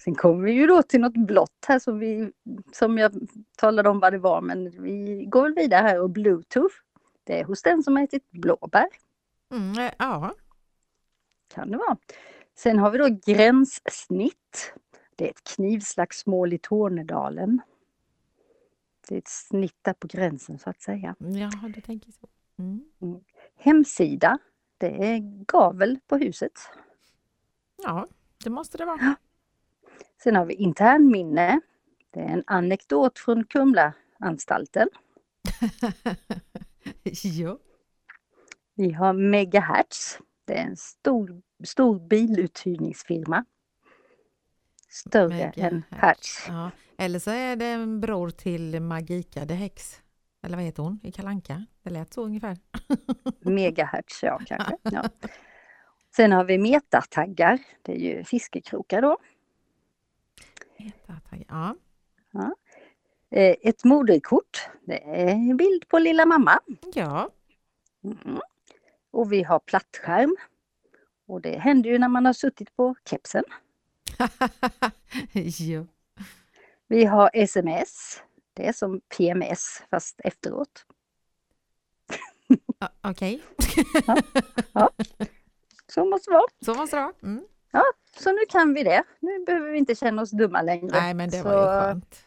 Sen 0.04 0.16
kommer 0.16 0.46
vi 0.46 0.52
ju 0.52 0.68
då 0.68 0.84
till 0.84 1.02
något 1.02 1.28
blått 1.28 1.66
här 1.68 1.80
som, 1.80 2.00
vi, 2.00 2.32
som 2.72 2.98
jag 2.98 3.14
talade 3.58 3.90
om 3.90 4.00
vad 4.00 4.14
det 4.14 4.20
var 4.20 4.42
men 4.42 4.84
vi 4.84 5.26
går 5.26 5.44
väl 5.44 5.56
vidare 5.56 5.88
här 5.88 6.02
och 6.02 6.10
Bluetooth. 6.10 6.76
Det 7.24 7.40
är 7.40 7.44
hos 7.44 7.62
den 7.62 7.84
som 7.84 7.96
har 7.96 8.04
ätit 8.04 8.32
blåbär. 8.32 8.88
Mm. 9.52 9.92
Ja, 9.98 10.34
Kan 11.54 11.72
det 11.72 11.78
vara. 11.78 11.98
Sen 12.64 12.80
har 12.80 12.92
vi 12.92 12.98
då 12.98 13.20
gränssnitt. 13.26 14.74
Det 15.16 15.26
är 15.26 15.30
ett 15.30 15.44
knivslagsmål 15.44 16.54
i 16.54 16.58
Tornedalen. 16.58 17.62
Det 19.08 19.16
är 19.16 19.20
ett 19.20 19.28
snitt 19.28 19.78
där 19.82 19.94
på 19.94 20.08
gränsen 20.08 20.60
så 20.60 20.70
att 20.70 20.82
säga. 20.82 21.16
ja 21.20 21.50
du 21.76 21.82
tänker 21.82 22.12
så. 22.12 22.28
Mm. 22.60 23.24
Hemsida. 23.56 24.38
Det 24.78 25.14
är 25.14 25.46
gavel 25.46 26.00
på 26.08 26.18
huset. 26.18 26.52
Ja, 27.84 28.08
det 28.44 28.50
måste 28.50 28.78
det 28.78 28.86
vara. 28.86 29.16
Sen 30.24 30.36
har 30.36 30.46
vi 30.46 30.54
internminne. 30.54 31.62
Det 32.12 32.20
är 32.20 32.30
en 32.30 32.44
anekdot 32.48 33.20
från 33.20 33.46
Kumlaanstalten. 33.46 34.90
ja. 37.24 37.58
Vi 38.74 38.92
har 38.92 39.14
Megahertz. 39.14 40.20
Det 40.46 40.58
är 40.58 40.64
en 40.64 40.78
stor, 40.78 41.42
stor 41.64 42.00
biluthyrningsfirma. 42.00 43.46
Större 44.90 45.52
än 45.56 45.84
Hertz. 45.90 46.46
ja. 46.48 46.72
Eller 46.98 47.20
så 47.20 47.32
är 47.32 47.56
det 47.56 47.66
en 47.66 48.02
bror 48.02 48.30
till 48.30 48.80
Magika 48.82 49.46
de 49.46 49.54
Hex. 49.54 50.02
Eller 50.44 50.56
vad 50.58 50.66
heter 50.66 50.84
hon? 50.84 51.00
I 51.04 51.12
Kalanka. 51.12 51.66
Det 51.84 51.90
lät 51.90 52.14
så 52.14 52.24
ungefär. 52.26 52.58
Megahertz, 53.40 54.24
ja 54.24 54.40
kanske. 54.46 54.78
Ja. 54.84 55.04
Sen 56.16 56.32
har 56.32 56.44
vi 56.44 56.58
metataggar. 56.58 57.60
Det 57.82 57.92
är 57.92 57.98
ju 58.00 58.24
fiskekrokar 58.24 59.02
då. 59.02 59.18
Ja. 61.48 62.56
Eh, 63.32 63.56
Ett 63.62 63.84
moderkort. 63.84 64.70
Det 64.86 65.04
är 65.04 65.28
en 65.28 65.58
bild 65.58 65.88
på 65.88 66.00
lilla 66.00 66.26
mamma. 66.26 66.60
ja. 66.94 67.30
Mm. 68.04 68.40
Och 69.12 69.32
vi 69.34 69.44
har 69.44 69.60
plattskärm. 69.60 70.36
Och 71.32 71.42
det 71.42 71.58
händer 71.58 71.90
ju 71.90 72.00
när 72.00 72.08
man 72.08 72.26
har 72.26 72.34
suttit 72.34 72.76
på 72.76 72.96
kepsen. 73.10 73.44
ja. 75.60 75.86
Vi 76.88 77.06
har 77.06 77.30
sms. 77.34 78.22
Det 78.54 78.68
är 78.68 78.74
som 78.74 79.02
PMS 79.18 79.84
fast 79.90 80.22
efteråt. 80.24 80.86
Ja, 82.80 82.90
Okej, 83.02 83.42
Så 85.88 86.06
måste 86.06 86.32
det 86.32 86.34
vara. 86.34 86.48
så 86.66 86.74
måste 86.74 86.96
det 86.96 87.02
vara. 87.02 87.14
Mm. 87.24 87.46
Så 88.18 88.32
nu 88.32 88.40
kan 88.50 88.74
vi 88.74 88.84
det. 88.84 89.04
Nu 89.20 89.46
behöver 89.46 89.72
vi 89.72 89.78
inte 89.78 89.96
känna 89.96 90.22
oss 90.22 90.32
dumma 90.32 90.62
längre. 90.62 91.02
Nej, 91.02 91.14
men 91.14 91.30
det 91.30 91.38
så, 91.38 91.44
var 91.44 91.54
ju 91.54 91.82
skönt. 91.82 92.26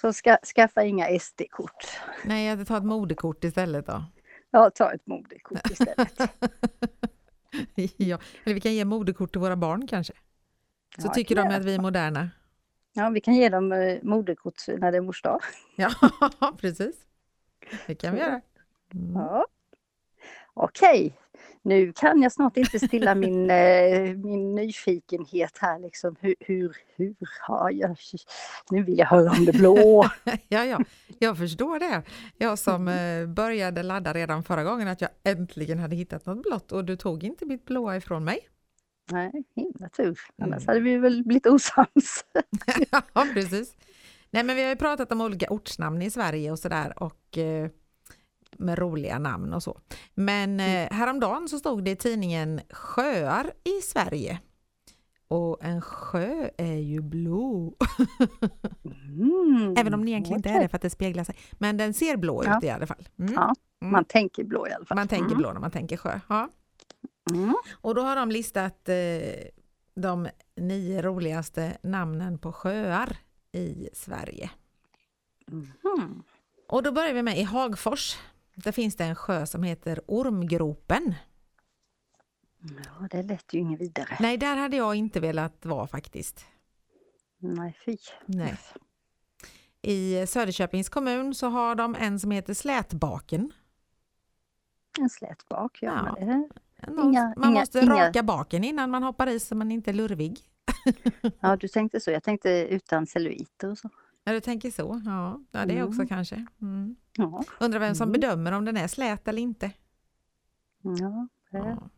Så 0.00 0.12
ska, 0.12 0.36
skaffa 0.54 0.84
inga 0.84 1.20
SD-kort. 1.20 2.00
Nej, 2.24 2.46
jag 2.46 2.66
tar 2.66 2.76
ett 2.76 2.84
modekort 2.84 3.44
istället 3.44 3.86
då. 3.86 4.04
Ja, 4.50 4.70
ta 4.70 4.92
ett 4.92 5.06
moderkort 5.06 5.70
istället. 5.70 6.20
ja. 7.96 8.18
Eller 8.44 8.54
vi 8.54 8.60
kan 8.60 8.74
ge 8.74 8.84
modekort 8.84 9.32
till 9.32 9.40
våra 9.40 9.56
barn 9.56 9.86
kanske. 9.86 10.12
Så 10.98 11.06
Ja, 11.06 11.12
tycker 11.14 11.36
de 11.36 11.48
att 11.48 11.64
vi 11.64 11.74
är 11.74 11.78
moderna. 11.80 12.30
Ja, 12.92 13.10
vi 13.10 13.20
kan 13.20 13.34
ge 13.34 13.48
dem 13.48 13.72
eh, 13.72 13.98
moderkort 14.02 14.54
när 14.68 14.92
det 14.92 14.96
är 14.98 15.00
mors 15.02 15.22
dag. 15.22 15.40
Ja, 15.76 15.90
precis. 16.60 16.96
Det 17.86 17.94
kan 17.94 18.14
vi 18.14 18.20
göra. 18.20 18.40
Mm. 18.94 19.14
Ja. 19.14 19.46
Okej, 20.54 21.16
nu 21.62 21.92
kan 21.92 22.22
jag 22.22 22.32
snart 22.32 22.56
inte 22.56 22.78
stilla 22.78 23.14
min, 23.14 23.50
eh, 23.50 24.16
min 24.16 24.54
nyfikenhet 24.54 25.58
här 25.58 25.78
liksom. 25.78 26.16
Hur, 26.20 26.34
hur, 26.40 26.76
hur 26.96 27.14
har 27.40 27.70
jag... 27.70 27.96
Nu 28.70 28.82
vill 28.82 28.98
jag 28.98 29.06
höra 29.06 29.30
om 29.30 29.44
det 29.44 29.52
blå. 29.52 30.04
Ja, 30.48 30.64
ja, 30.64 30.80
jag 31.18 31.38
förstår 31.38 31.78
det. 31.78 32.02
Jag 32.38 32.58
som 32.58 32.88
eh, 32.88 33.26
började 33.26 33.82
ladda 33.82 34.12
redan 34.12 34.44
förra 34.44 34.64
gången 34.64 34.88
att 34.88 35.00
jag 35.00 35.10
äntligen 35.24 35.78
hade 35.78 35.96
hittat 35.96 36.26
något 36.26 36.42
blått 36.42 36.72
och 36.72 36.84
du 36.84 36.96
tog 36.96 37.24
inte 37.24 37.46
mitt 37.46 37.64
blåa 37.64 37.96
ifrån 37.96 38.24
mig. 38.24 38.38
Nej, 39.10 39.32
himla 39.54 39.88
tur. 39.88 40.18
Annars 40.42 40.62
Mm. 40.62 40.66
hade 40.66 40.80
vi 40.80 40.96
väl 40.96 41.24
blivit 41.24 41.46
osams. 41.46 42.24
ja, 42.90 43.26
precis. 43.34 43.74
Nej, 44.30 44.42
men 44.42 44.56
vi 44.56 44.62
har 44.62 44.70
ju 44.70 44.76
pratat 44.76 45.12
om 45.12 45.20
olika 45.20 45.46
ortsnamn 45.50 46.02
i 46.02 46.10
Sverige 46.10 46.50
och 46.50 46.58
sådär 46.58 47.02
och 47.02 47.38
eh, 47.38 47.70
med 48.58 48.78
roliga 48.78 49.18
namn 49.18 49.52
och 49.52 49.62
så. 49.62 49.80
Men 50.14 50.60
eh, 50.60 50.88
häromdagen 50.92 51.48
så 51.48 51.58
stod 51.58 51.84
det 51.84 51.90
i 51.90 51.96
tidningen 51.96 52.60
Sjöar 52.70 53.52
i 53.64 53.80
Sverige. 53.82 54.40
Och 55.28 55.64
en 55.64 55.80
sjö 55.80 56.50
är 56.56 56.74
ju 56.74 57.00
blå. 57.00 57.74
Mm, 58.84 59.74
Även 59.78 59.94
om 59.94 60.00
den 60.00 60.08
egentligen 60.08 60.38
inte 60.38 60.48
är 60.48 60.60
det 60.62 60.68
för 60.68 60.76
att 60.76 60.82
det 60.82 60.90
speglar 60.90 61.24
sig. 61.24 61.36
Men 61.52 61.76
den 61.76 61.94
ser 61.94 62.16
blå 62.16 62.42
Ja. 62.44 62.58
ut 62.58 62.64
i 62.64 62.70
alla 62.70 62.86
fall. 62.86 63.08
Mm. 63.18 63.32
Ja, 63.34 63.54
Mm. 63.82 63.92
Man 63.92 64.04
tänker 64.04 64.44
blå 64.44 64.68
i 64.68 64.72
alla 64.72 64.84
fall. 64.86 64.96
Man 64.96 65.08
tänker 65.08 65.26
Mm. 65.26 65.38
blå 65.38 65.52
när 65.52 65.60
man 65.60 65.70
tänker 65.70 65.96
sjö. 65.96 66.20
Ja. 66.28 66.48
Mm. 67.30 67.54
Och 67.72 67.94
då 67.94 68.02
har 68.02 68.16
de 68.16 68.30
listat 68.30 68.88
eh, 68.88 68.94
de 69.94 70.28
nio 70.56 71.02
roligaste 71.02 71.78
namnen 71.82 72.38
på 72.38 72.52
sjöar 72.52 73.16
i 73.52 73.88
Sverige. 73.92 74.50
Mhm. 75.46 76.22
Och 76.68 76.82
då 76.82 76.92
börjar 76.92 77.14
vi 77.14 77.22
med 77.22 77.38
i 77.38 77.42
Hagfors. 77.42 78.16
Där 78.54 78.72
finns 78.72 78.96
det 78.96 79.04
en 79.04 79.14
sjö 79.14 79.46
som 79.46 79.62
heter 79.62 80.00
Ormgropen. 80.06 81.14
Ja, 82.84 83.08
det 83.10 83.22
lät 83.22 83.54
ju 83.54 83.58
inget 83.58 83.80
vidare. 83.80 84.16
Nej, 84.20 84.36
där 84.38 84.56
hade 84.56 84.76
jag 84.76 84.94
inte 84.94 85.20
velat 85.20 85.64
vara 85.66 85.86
faktiskt. 85.86 86.44
Nej, 87.38 87.76
fy. 87.84 87.96
Nej. 88.26 88.58
I 89.82 90.26
Söderköpings 90.26 90.88
kommun 90.88 91.34
så 91.34 91.46
har 91.48 91.74
de 91.74 91.94
en 91.94 92.20
som 92.20 92.30
heter 92.30 92.54
Slätbaken. 92.54 93.52
En 95.00 95.10
slät 95.10 95.48
bak, 95.48 95.78
ja. 95.82 96.16
Ja. 96.18 96.26
Det, 96.26 96.92
Inga- 96.92 97.34
man 97.36 97.50
inga- 97.50 97.60
måste 97.60 97.80
inga- 97.80 98.06
raka 98.08 98.22
baken 98.22 98.64
innan 98.64 98.90
man 98.90 99.02
hoppar 99.02 99.26
i 99.26 99.40
så 99.40 99.54
man 99.54 99.72
inte 99.72 99.90
är 99.90 99.94
lurvig. 99.94 100.40
ja, 101.40 101.56
du 101.56 101.68
tänkte 101.68 102.00
så. 102.00 102.10
Jag 102.10 102.22
tänkte 102.22 102.50
utan 102.70 103.06
celluliter 103.06 103.70
och 103.70 103.78
så. 103.78 103.88
Ja, 104.24 104.32
du 104.32 104.40
tänker 104.40 104.70
så. 104.70 105.02
Ja, 105.04 105.40
ja 105.52 105.66
det 105.66 105.72
Mm. 105.78 105.88
också 105.88 106.06
kanske. 106.06 106.46
Mm. 106.62 106.96
Ja, 107.16 107.44
Undrar 107.60 107.80
vem 107.80 107.94
som 107.94 108.08
Mm. 108.08 108.20
bedömer 108.20 108.52
om 108.52 108.64
den 108.64 108.76
är 108.76 108.86
slät 108.88 109.28
eller 109.28 109.42
inte. 109.42 109.70
ja 110.82 111.28
det 111.50 111.58
Ja. 111.58 111.88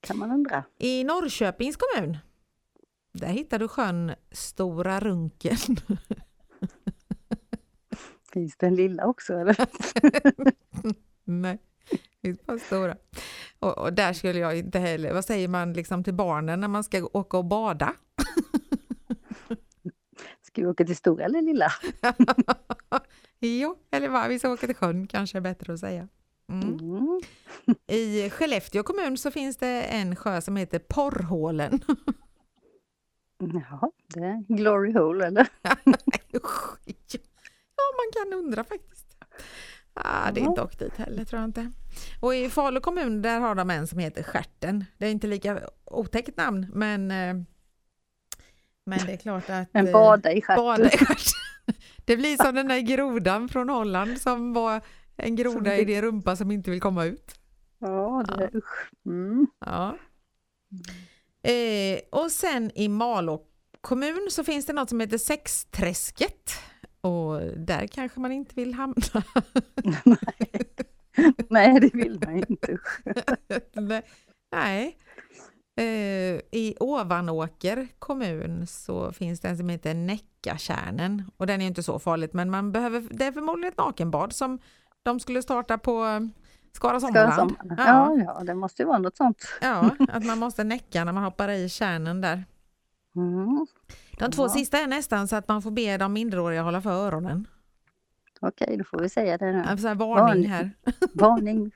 kan 0.00 0.18
man 0.18 0.30
undra. 0.30 0.64
I 0.78 1.04
Norrköpings 1.04 1.76
kommun, 1.76 2.16
där 3.12 3.28
hittar 3.28 3.58
du 3.58 3.68
sjön 3.68 4.12
Stora 4.30 5.00
Runken. 5.00 5.56
Finns 8.32 8.56
det 8.56 8.66
en 8.66 8.74
lilla 8.74 9.06
också 9.06 9.34
eller? 9.34 9.56
Nej, 11.24 11.58
det 11.90 11.98
finns 12.22 12.46
bara 12.46 12.58
stora. 12.58 12.96
Och, 13.58 13.78
och 13.78 13.92
där 13.92 14.12
skulle 14.12 14.38
jag 14.38 14.58
inte 14.58 14.78
heller, 14.78 15.12
vad 15.14 15.24
säger 15.24 15.48
man 15.48 15.72
liksom 15.72 16.04
till 16.04 16.14
barnen 16.14 16.60
när 16.60 16.68
man 16.68 16.84
ska 16.84 17.08
åka 17.12 17.38
och 17.38 17.44
bada? 17.44 17.92
Ska 20.56 20.62
vi 20.62 20.68
åka 20.68 20.84
till 20.84 20.96
stora 20.96 21.24
eller 21.24 21.42
lilla? 21.42 21.72
jo, 23.40 23.76
eller 23.90 24.08
vad, 24.08 24.28
vi 24.28 24.38
ska 24.38 24.50
åka 24.52 24.66
till 24.66 24.76
sjön 24.76 25.06
kanske 25.06 25.38
är 25.38 25.40
bättre 25.40 25.72
att 25.72 25.80
säga. 25.80 26.08
Mm. 26.52 26.78
Mm. 26.78 27.20
I 27.86 28.30
Skellefteå 28.30 28.82
kommun 28.82 29.16
så 29.16 29.30
finns 29.30 29.56
det 29.56 29.82
en 29.82 30.16
sjö 30.16 30.40
som 30.40 30.56
heter 30.56 30.78
Porrhålen. 30.78 31.80
Jaha, 33.38 33.90
det 34.14 34.20
är 34.20 34.56
Glory 34.56 34.92
Hole 34.92 35.26
eller? 35.26 35.48
Ja, 35.62 35.76
man 37.96 38.12
kan 38.24 38.32
undra 38.38 38.64
faktiskt. 38.64 39.16
Ah, 39.94 40.30
det 40.32 40.40
är 40.40 40.44
Ja. 40.44 40.48
inte 40.50 40.62
åkt 40.62 40.78
dit 40.78 40.96
heller 40.96 41.24
tror 41.24 41.40
jag 41.40 41.48
inte. 41.48 41.70
Och 42.20 42.34
i 42.34 42.50
Falu 42.50 42.80
kommun 42.80 43.22
där 43.22 43.40
har 43.40 43.54
de 43.54 43.70
en 43.70 43.86
som 43.86 43.98
heter 43.98 44.22
Stjärten. 44.22 44.84
Det 44.98 45.06
är 45.06 45.10
inte 45.10 45.26
lika 45.26 45.60
otäckt 45.84 46.36
namn 46.36 46.66
men 46.74 47.10
eh, 47.10 47.34
men 48.86 48.98
det 49.06 49.12
är 49.12 49.16
klart 49.16 49.50
att 49.50 49.68
En 49.72 49.86
eh, 49.86 49.92
bada 49.92 50.32
i 50.32 50.42
stjärten. 50.42 50.86
i. 50.86 50.90
Det 52.04 52.16
blir 52.16 52.36
som 52.44 52.54
den 52.54 52.68
där 52.68 52.80
grodan 52.80 53.48
från 53.48 53.68
Holland 53.68 54.18
som 54.20 54.52
var 54.52 54.80
en 55.16 55.36
groda 55.36 55.74
i 55.74 55.78
fick- 55.78 55.86
din 55.86 56.02
rumpa 56.02 56.36
som 56.36 56.50
inte 56.50 56.70
vill 56.70 56.80
komma 56.80 57.04
ut. 57.04 57.34
Ja, 57.78 58.24
det 58.28 58.44
är 58.44 58.56
usch. 58.56 58.90
Mm. 59.06 59.46
Ja. 59.60 59.96
Eh, 61.50 62.00
och 62.10 62.30
sen 62.30 62.70
i 62.74 62.88
Malå 62.88 63.42
kommun 63.80 64.28
så 64.30 64.44
finns 64.44 64.66
det 64.66 64.72
något 64.72 64.88
som 64.88 65.00
heter 65.00 65.18
Sexträsket. 65.18 66.50
Och 67.00 67.40
där 67.56 67.86
kanske 67.86 68.20
man 68.20 68.32
inte 68.32 68.54
vill 68.54 68.74
hamna. 68.74 68.96
Nej, 71.50 71.80
det 71.80 71.94
vill 71.94 72.20
man 72.24 72.36
inte. 72.48 72.78
Nej. 74.52 74.96
Eh, 75.78 76.40
I 76.50 76.76
Ovanåker 76.80 77.88
kommun 77.98 78.66
så 78.66 79.12
finns 79.12 79.40
det 79.40 79.48
en 79.48 79.56
som 79.56 79.68
heter 79.68 79.94
Näckatjärnen. 79.94 81.30
Och 81.36 81.46
den 81.46 81.60
är 81.62 81.66
inte 81.66 81.82
så 81.82 81.98
farligt 81.98 82.32
men 82.32 82.50
man 82.50 82.72
behöver, 82.72 83.04
det 83.10 83.24
är 83.24 83.32
förmodligen 83.32 83.72
ett 83.72 83.78
nakenbad 83.78 84.32
som 84.32 84.58
de 85.02 85.20
skulle 85.20 85.42
starta 85.42 85.78
på 85.78 86.04
eh, 86.06 86.20
Skara 86.72 87.00
Ska 87.00 87.06
Sommarland. 87.08 87.34
som- 87.58 87.74
Ja, 87.78 88.16
ja, 88.26 88.42
det 88.44 88.54
måste 88.54 88.82
ju 88.82 88.86
vara 88.86 88.98
något 88.98 89.16
sånt. 89.16 89.42
ja, 89.62 89.90
att 90.08 90.24
man 90.24 90.38
måste 90.38 90.64
näcka 90.64 91.04
när 91.04 91.12
man 91.12 91.24
hoppar 91.24 91.48
i 91.50 91.68
kärnen 91.68 92.20
där. 92.20 92.44
Mm. 93.16 93.66
De 94.18 94.30
två 94.30 94.42
Ja. 94.42 94.48
sista 94.48 94.78
är 94.78 94.86
nästan 94.86 95.28
så 95.28 95.36
att 95.36 95.48
man 95.48 95.62
får 95.62 95.70
be 95.70 95.96
de 95.96 96.12
minderåriga 96.12 96.62
hålla 96.62 96.80
för 96.82 96.90
öronen. 96.90 97.48
Okej, 98.40 98.76
då 98.76 98.84
får 98.84 98.98
vi 98.98 99.08
säga 99.08 99.38
det 99.38 99.52
nu. 99.52 99.58
Här 99.62 99.94
varning 99.94 99.96
Varning. 100.16 100.46
här. 100.46 100.70
Varning 101.14 101.70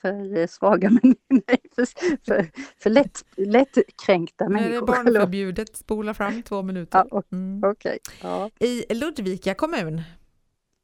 för 0.00 0.36
eh, 0.38 0.46
svaga 0.46 0.90
människor. 1.02 1.16
Nej, 1.28 1.58
för, 1.74 1.86
för, 2.26 2.50
för 2.82 2.90
lätt, 2.90 3.24
lättkränkta 3.36 4.48
Nu 4.48 4.56
är 4.58 4.60
det 4.62 4.68
människor. 4.68 4.86
Barnförbjudet, 4.86 5.76
spola 5.76 6.14
fram 6.14 6.42
två 6.42 6.62
minuter. 6.62 7.04
Ja, 7.10 7.22
Mm. 7.32 7.64
Okej, 7.64 7.98
ja. 8.22 8.50
I 8.60 8.94
Ludvika 8.94 9.54
kommun, 9.54 10.02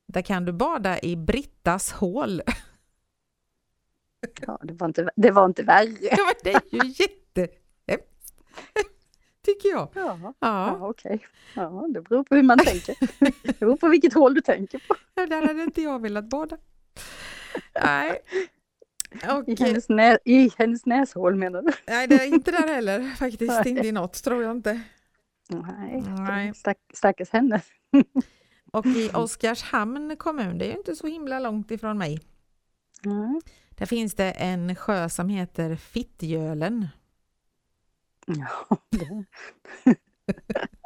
där 0.09 0.23
kan 0.23 0.45
du 0.45 0.53
bada 0.53 1.01
i 1.01 1.17
Brittas 1.17 1.93
hål. 1.93 2.43
ja 4.47 4.59
det, 4.63 4.73
var 4.73 4.87
inte, 4.87 5.11
det 5.17 5.31
var 5.31 5.45
inte 5.45 5.63
värre. 5.63 5.97
Ja, 6.01 6.17
men 6.17 6.35
det 6.45 6.53
är 6.53 6.85
ju 6.85 6.89
jättehemskt, 6.89 8.35
tycker 9.45 9.69
jag. 9.69 9.89
Ja, 9.95 10.19
ja 10.23 10.35
Ja, 10.41 10.79
okej. 10.89 11.27
Ja, 11.55 11.87
det 11.95 12.01
beror 12.03 12.25
på 12.25 12.35
hur 12.35 12.43
man 12.43 12.59
tänker. 12.59 12.97
Det 13.43 13.59
beror 13.61 13.77
på 13.77 13.89
vilket 13.89 14.15
hål 14.15 14.35
du 14.35 14.41
tänker 14.41 14.83
på. 14.89 14.95
där 15.15 15.47
hade 15.47 15.63
inte 15.63 15.83
jag 15.83 16.03
velat 16.03 16.31
bada. 16.31 16.59
Nej. 17.83 18.21
Och, 19.15 19.49
I 19.49 19.57
hennes, 19.59 19.89
nä, 19.89 20.19
I 20.25 20.51
hennes 20.59 20.87
näshål 20.87 21.37
menar 21.37 21.63
du? 21.63 21.73
nej, 21.87 22.07
det 22.07 22.15
är 22.15 22.27
inte 22.27 22.51
där 22.51 22.69
heller 22.69 23.15
faktiskt. 23.19 23.67
Inte 23.67 23.87
i 23.87 23.93
något, 23.93 24.23
tror 24.23 24.43
jag 24.43 24.57
inte. 24.57 24.81
Nej, 25.49 26.05
Nej. 26.19 26.55
Stack, 26.55 26.79
stackars 26.95 27.31
henne. 27.31 27.61
Och 28.73 28.87
i 28.87 29.11
Oskarshamn 29.15 30.17
kommun, 30.17 30.59
det 30.59 30.65
är 30.65 30.71
ju 30.71 30.77
inte 30.77 30.97
så 30.97 31.07
himla 31.07 31.39
långt 31.39 31.71
ifrån 31.71 31.99
mig. 31.99 32.21
Mm. 33.05 33.41
Där 33.71 33.87
finns 33.87 34.15
det 34.15 34.31
en 34.31 34.77
sjö 34.77 35.09
som 35.09 35.29
heter 35.29 35.77
Fittjölen. 35.77 36.89
Ja. 38.27 38.77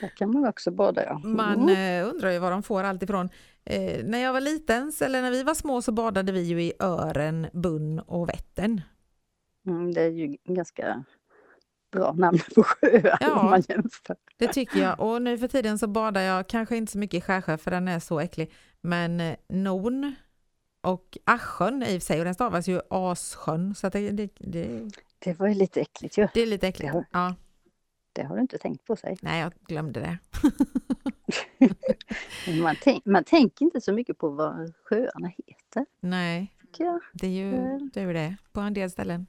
Där 0.00 0.08
kan 0.08 0.32
man 0.32 0.46
också 0.46 0.70
bada 0.70 1.04
ja. 1.04 1.18
Man 1.18 1.68
Mm. 1.70 2.02
eh, 2.04 2.08
undrar 2.14 2.30
ju 2.30 2.38
var 2.38 2.50
de 2.50 2.62
får 2.62 2.82
allt 2.84 3.02
ifrån. 3.02 3.28
Eh, 3.64 4.04
när 4.04 4.18
jag 4.18 4.32
var 4.32 4.40
liten, 4.40 4.92
eller 5.00 5.22
när 5.22 5.30
vi 5.30 5.42
var 5.42 5.54
små, 5.54 5.82
så 5.82 5.92
badade 5.92 6.32
vi 6.32 6.40
ju 6.40 6.62
i 6.62 6.72
Ören, 6.80 7.46
Bunn 7.52 7.98
och 7.98 8.28
Vättern. 8.28 8.80
Mm, 9.66 9.92
det 9.94 10.00
är 10.02 10.08
ju 10.10 10.36
ganska 10.44 11.04
bra 11.92 12.12
namn 12.12 12.38
på 12.54 12.62
sjöar 12.62 13.18
Ja. 13.20 13.40
om 13.40 13.46
man 13.50 13.62
jämför. 13.68 14.16
Det 14.38 14.48
tycker 14.48 14.80
jag. 14.80 15.00
Och 15.00 15.22
nu 15.22 15.38
för 15.38 15.48
tiden 15.48 15.78
så 15.78 15.86
badar 15.86 16.20
jag 16.20 16.46
kanske 16.48 16.76
inte 16.76 16.92
så 16.92 16.98
mycket 16.98 17.18
i 17.18 17.20
Skärsjö 17.20 17.58
för 17.58 17.70
den 17.70 17.88
är 17.88 17.98
så 17.98 18.20
äcklig. 18.20 18.52
Men 18.80 19.20
eh, 19.20 19.36
Non 19.48 20.14
och 20.82 21.18
Asjön 21.24 21.82
i 21.82 21.86
och 21.98 22.02
för 22.02 22.06
sig, 22.06 22.18
och 22.18 22.24
den 22.24 22.34
stavas 22.34 22.68
ju 22.68 22.80
Assjön. 22.90 23.74
Så 23.74 23.88
det, 23.88 24.10
det, 24.10 24.28
det, 24.38 24.90
Det 25.18 25.38
var 25.38 25.46
ju 25.48 25.54
lite 25.54 25.80
äckligt 25.80 26.18
ju. 26.18 26.28
det 26.34 26.40
är 26.40 26.46
lite 26.46 26.68
äckligt. 26.68 26.94
Ja, 27.12 27.34
Det 28.12 28.22
har 28.22 28.36
du 28.36 28.42
inte 28.42 28.58
tänkt 28.58 28.84
på 28.84 28.96
sig. 28.96 29.16
nej, 29.22 29.40
jag 29.40 29.52
glömde 29.66 30.00
det. 30.00 30.18
Man, 32.62 32.76
tänk, 32.82 33.04
man 33.04 33.24
tänker 33.24 33.64
inte 33.64 33.80
så 33.80 33.92
mycket 33.92 34.18
på 34.18 34.28
vad 34.28 34.74
sjöarna 34.84 35.28
heter. 35.46 35.86
Nej, 36.00 36.54
jag. 36.78 37.00
det 37.12 37.26
är 37.26 37.30
ju 37.30 37.78
det, 37.92 38.00
är 38.00 38.14
det 38.14 38.36
på 38.52 38.60
en 38.60 38.74
del 38.74 38.90
ställen. 38.90 39.26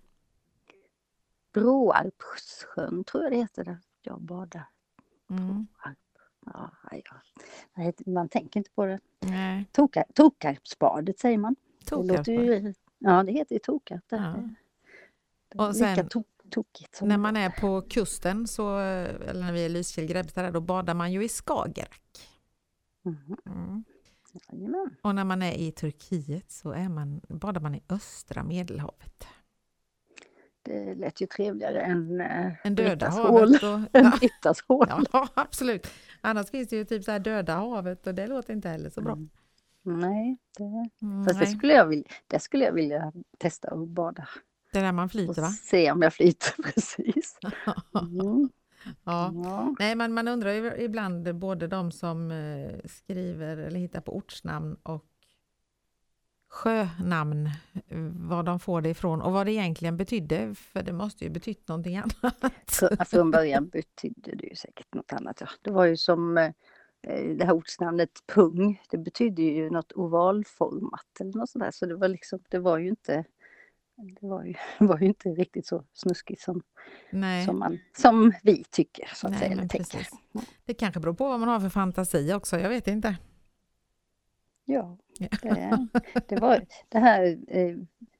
Bråarpssjön 1.54 3.04
tror 3.04 3.24
jag 3.24 3.32
det 3.32 3.38
heter 3.38 3.64
där 3.64 3.78
jag 4.02 4.22
badar. 4.22 4.66
Mm. 5.30 5.68
Ja, 6.46 6.72
ja. 6.92 7.94
Man 8.06 8.30
tänker 8.30 8.60
inte 8.60 8.72
på 8.72 8.86
det. 8.86 9.00
Nej, 9.20 9.66
Toka- 9.72 10.06
Tokarpsbadet 10.14 11.20
säger 11.20 11.38
man. 11.38 11.56
Det 11.80 11.86
Tokarp. 11.86 12.18
låter 12.18 12.32
ju, 12.34 12.74
ja, 12.98 13.24
det 13.24 13.32
heter 13.32 13.56
ju 13.56 13.60
Tokarp. 13.60 14.04
Ja. 14.10 14.36
Och 15.56 15.74
lika 15.74 15.96
sen- 15.96 16.08
to- 16.08 16.24
tokigt 16.52 16.96
som 16.96 17.08
När 17.08 17.18
man 17.18 17.38
är 17.38 17.50
på 17.50 17.82
kusten, 17.82 18.48
så, 18.48 18.78
eller 18.78 19.42
när 19.42 19.54
vi 19.54 19.62
är 19.62 19.66
i 19.66 19.70
Lysekil, 19.70 20.06
Grebbestad, 20.06 20.54
då 20.54 20.62
badar 20.62 20.94
man 20.94 21.12
ju 21.12 21.24
i 21.24 21.30
Skagerrak. 21.30 22.02
Mhm. 23.06 23.38
Mm. 23.46 23.84
Jajamän. 24.52 24.96
Och 25.02 25.16
när 25.16 25.24
man 25.24 25.42
är 25.42 25.54
i 25.54 25.72
Turkiet 25.72 26.52
så 26.52 26.72
är 26.72 26.90
man, 26.90 27.22
badar 27.30 27.62
man 27.62 27.76
i 27.76 27.84
östra 27.90 28.44
Medelhavet. 28.44 29.28
Det 30.64 30.96
lät 30.96 31.22
ju 31.22 31.28
trevligare 31.28 31.82
än 31.82 32.22
äh, 32.22 32.54
En 32.64 32.76
döda 32.76 33.10
havet. 33.10 33.64
Och, 33.64 33.80
ja, 33.92 34.54
hål. 34.68 34.88
ja, 35.14 35.28
absolut. 35.34 35.88
Annars 36.22 36.50
finns 36.50 36.70
det 36.70 36.76
ju 36.76 36.86
typ 36.86 37.04
så 37.04 37.12
här 37.12 37.20
döda 37.20 37.56
havet 37.56 38.08
och 38.08 38.16
det 38.16 38.28
låter 38.28 38.54
inte 38.54 38.70
heller 38.70 38.90
så 38.90 39.02
bra. 39.02 39.14
Mm. 39.14 39.30
Nej, 39.84 40.38
det, 40.58 40.90
Mm, 41.02 41.24
fast 41.24 41.40
det 41.40 41.46
nej. 41.46 41.56
skulle, 41.58 41.74
jag 41.74 41.86
vilja, 41.86 42.06
det 42.28 42.40
skulle 42.40 42.66
jag 42.66 42.74
vilja 42.74 43.12
testa 43.38 43.68
att 43.68 43.88
bada. 43.88 44.28
Det 44.72 44.80
är 44.80 44.84
där 44.84 44.92
man 44.92 45.10
flyter 45.10 45.42
va? 45.42 45.48
se 45.48 45.92
om 45.92 46.02
jag 46.02 46.14
flyter 46.14 46.64
precis. 46.64 47.38
Mm. 48.02 48.50
Ja. 49.04 49.32
Ja. 49.44 49.76
Nej, 49.80 49.96
men 49.96 50.14
man 50.14 50.28
undrar 50.28 50.52
ju 50.52 50.76
ibland 50.78 51.36
både 51.36 51.68
de 51.68 51.92
som 51.92 52.32
eh, 52.32 52.80
skriver 52.86 53.58
eller 53.58 53.80
hittar 53.80 54.02
på 54.02 54.16
ortsnamn 54.16 54.78
och 54.84 55.06
sjönamn, 56.50 57.46
eh, 57.88 57.98
var 58.30 58.44
de 58.44 58.60
får 58.60 58.82
det 58.82 58.90
ifrån 58.90 59.22
och 59.22 59.32
vad 59.32 59.46
det 59.48 59.52
egentligen 59.52 59.98
betydde, 59.98 60.56
för 60.56 60.84
det 60.84 60.94
måste 60.94 61.24
ju 61.24 61.30
betytt 61.30 61.68
någonting 61.68 61.98
annat. 61.98 62.44
Fr- 62.68 63.06
Från 63.06 63.32
början 63.32 63.70
betydde 63.70 64.36
det 64.36 64.48
ju 64.48 64.56
säkert 64.56 64.94
något 64.94 65.14
annat. 65.14 65.42
Ja. 65.42 65.48
Det 65.62 65.72
var 65.72 65.86
ju 65.86 65.98
som 65.98 66.38
eh, 66.38 66.52
det 67.38 67.46
här 67.46 67.54
ortsnamnet 67.54 68.24
pung. 68.34 68.82
Det 68.90 68.98
betydde 68.98 69.42
ju 69.42 69.70
något 69.70 69.92
ovalformat 69.92 71.20
eller 71.20 71.38
något 71.38 71.50
sånt 71.50 71.64
där. 71.64 71.72
Så 71.72 71.86
det 71.86 71.96
var 71.96 72.08
liksom, 72.08 72.40
det 72.50 72.60
var 72.60 72.78
ju 72.78 72.90
inte 72.90 73.24
det 74.02 74.28
var 74.28 74.44
ju, 74.44 74.54
var 74.86 75.00
ju 75.00 75.06
inte 75.06 75.30
riktigt 75.30 75.66
så 75.68 75.84
snuskigt 75.94 76.42
som, 76.42 76.62
Nej. 77.10 77.46
som, 77.46 77.60
man, 77.60 77.80
som 77.98 78.34
vi 78.44 78.64
tycker. 78.64 79.10
Så 79.16 79.28
att 79.28 79.32
Nej, 79.32 79.40
säga, 79.40 79.52
eller 79.52 79.68
tänker. 79.68 80.08
Det 80.66 80.74
kanske 80.74 81.00
beror 81.00 81.14
på 81.14 81.30
vad 81.30 81.40
man 81.40 81.50
har 81.50 81.60
för 81.60 81.70
fantasi 81.70 82.34
också, 82.34 82.60
jag 82.60 82.70
vet 82.70 82.88
inte. 82.88 83.18
Ja, 84.66 84.98
det, 85.42 85.88
det 86.28 86.36
var 86.36 86.66
det 86.90 87.00
här 87.00 87.38
eh, 87.48 87.76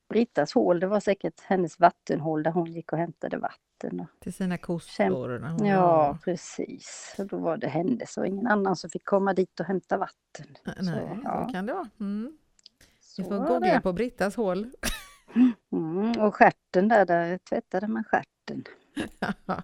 Brittas 0.10 0.54
hål, 0.54 0.80
det 0.80 0.88
var 0.88 1.00
säkert 1.00 1.42
hennes 1.42 1.80
vattenhål 1.80 2.44
där 2.44 2.52
hon 2.52 2.72
gick 2.72 2.94
och 2.94 3.00
hämtade 3.00 3.38
vatten. 3.38 4.00
Och, 4.00 4.08
Till 4.20 4.34
sina 4.34 4.58
kossor. 4.58 5.42
ja, 5.66 5.82
var- 5.82 6.14
precis. 6.24 7.16
Och 7.18 7.28
då 7.28 7.38
var 7.38 7.58
det 7.58 7.68
hennes 7.68 8.18
och 8.18 8.28
ingen 8.28 8.48
annan 8.48 8.76
som 8.76 8.90
fick 8.90 9.06
komma 9.06 9.34
dit 9.34 9.60
och 9.60 9.66
hämta 9.66 9.98
vatten. 9.98 10.46
Nej, 10.64 10.76
så, 10.78 10.84
så 10.84 11.20
ja, 11.24 11.50
kan 11.54 11.66
det 11.66 11.74
vara. 11.74 11.90
Mm. 12.00 12.38
så 13.00 13.22
Vi 13.24 13.30
får 13.30 13.38
googla 13.38 13.82
på 13.82 13.94
Brittas 13.94 14.36
hål. 14.36 14.72
Mm, 15.72 16.12
och 16.20 16.36
stjärten 16.36 16.88
där, 16.88 17.06
där 17.06 17.38
tvättade 17.38 17.88
man 17.88 18.04
stjärten. 18.04 18.64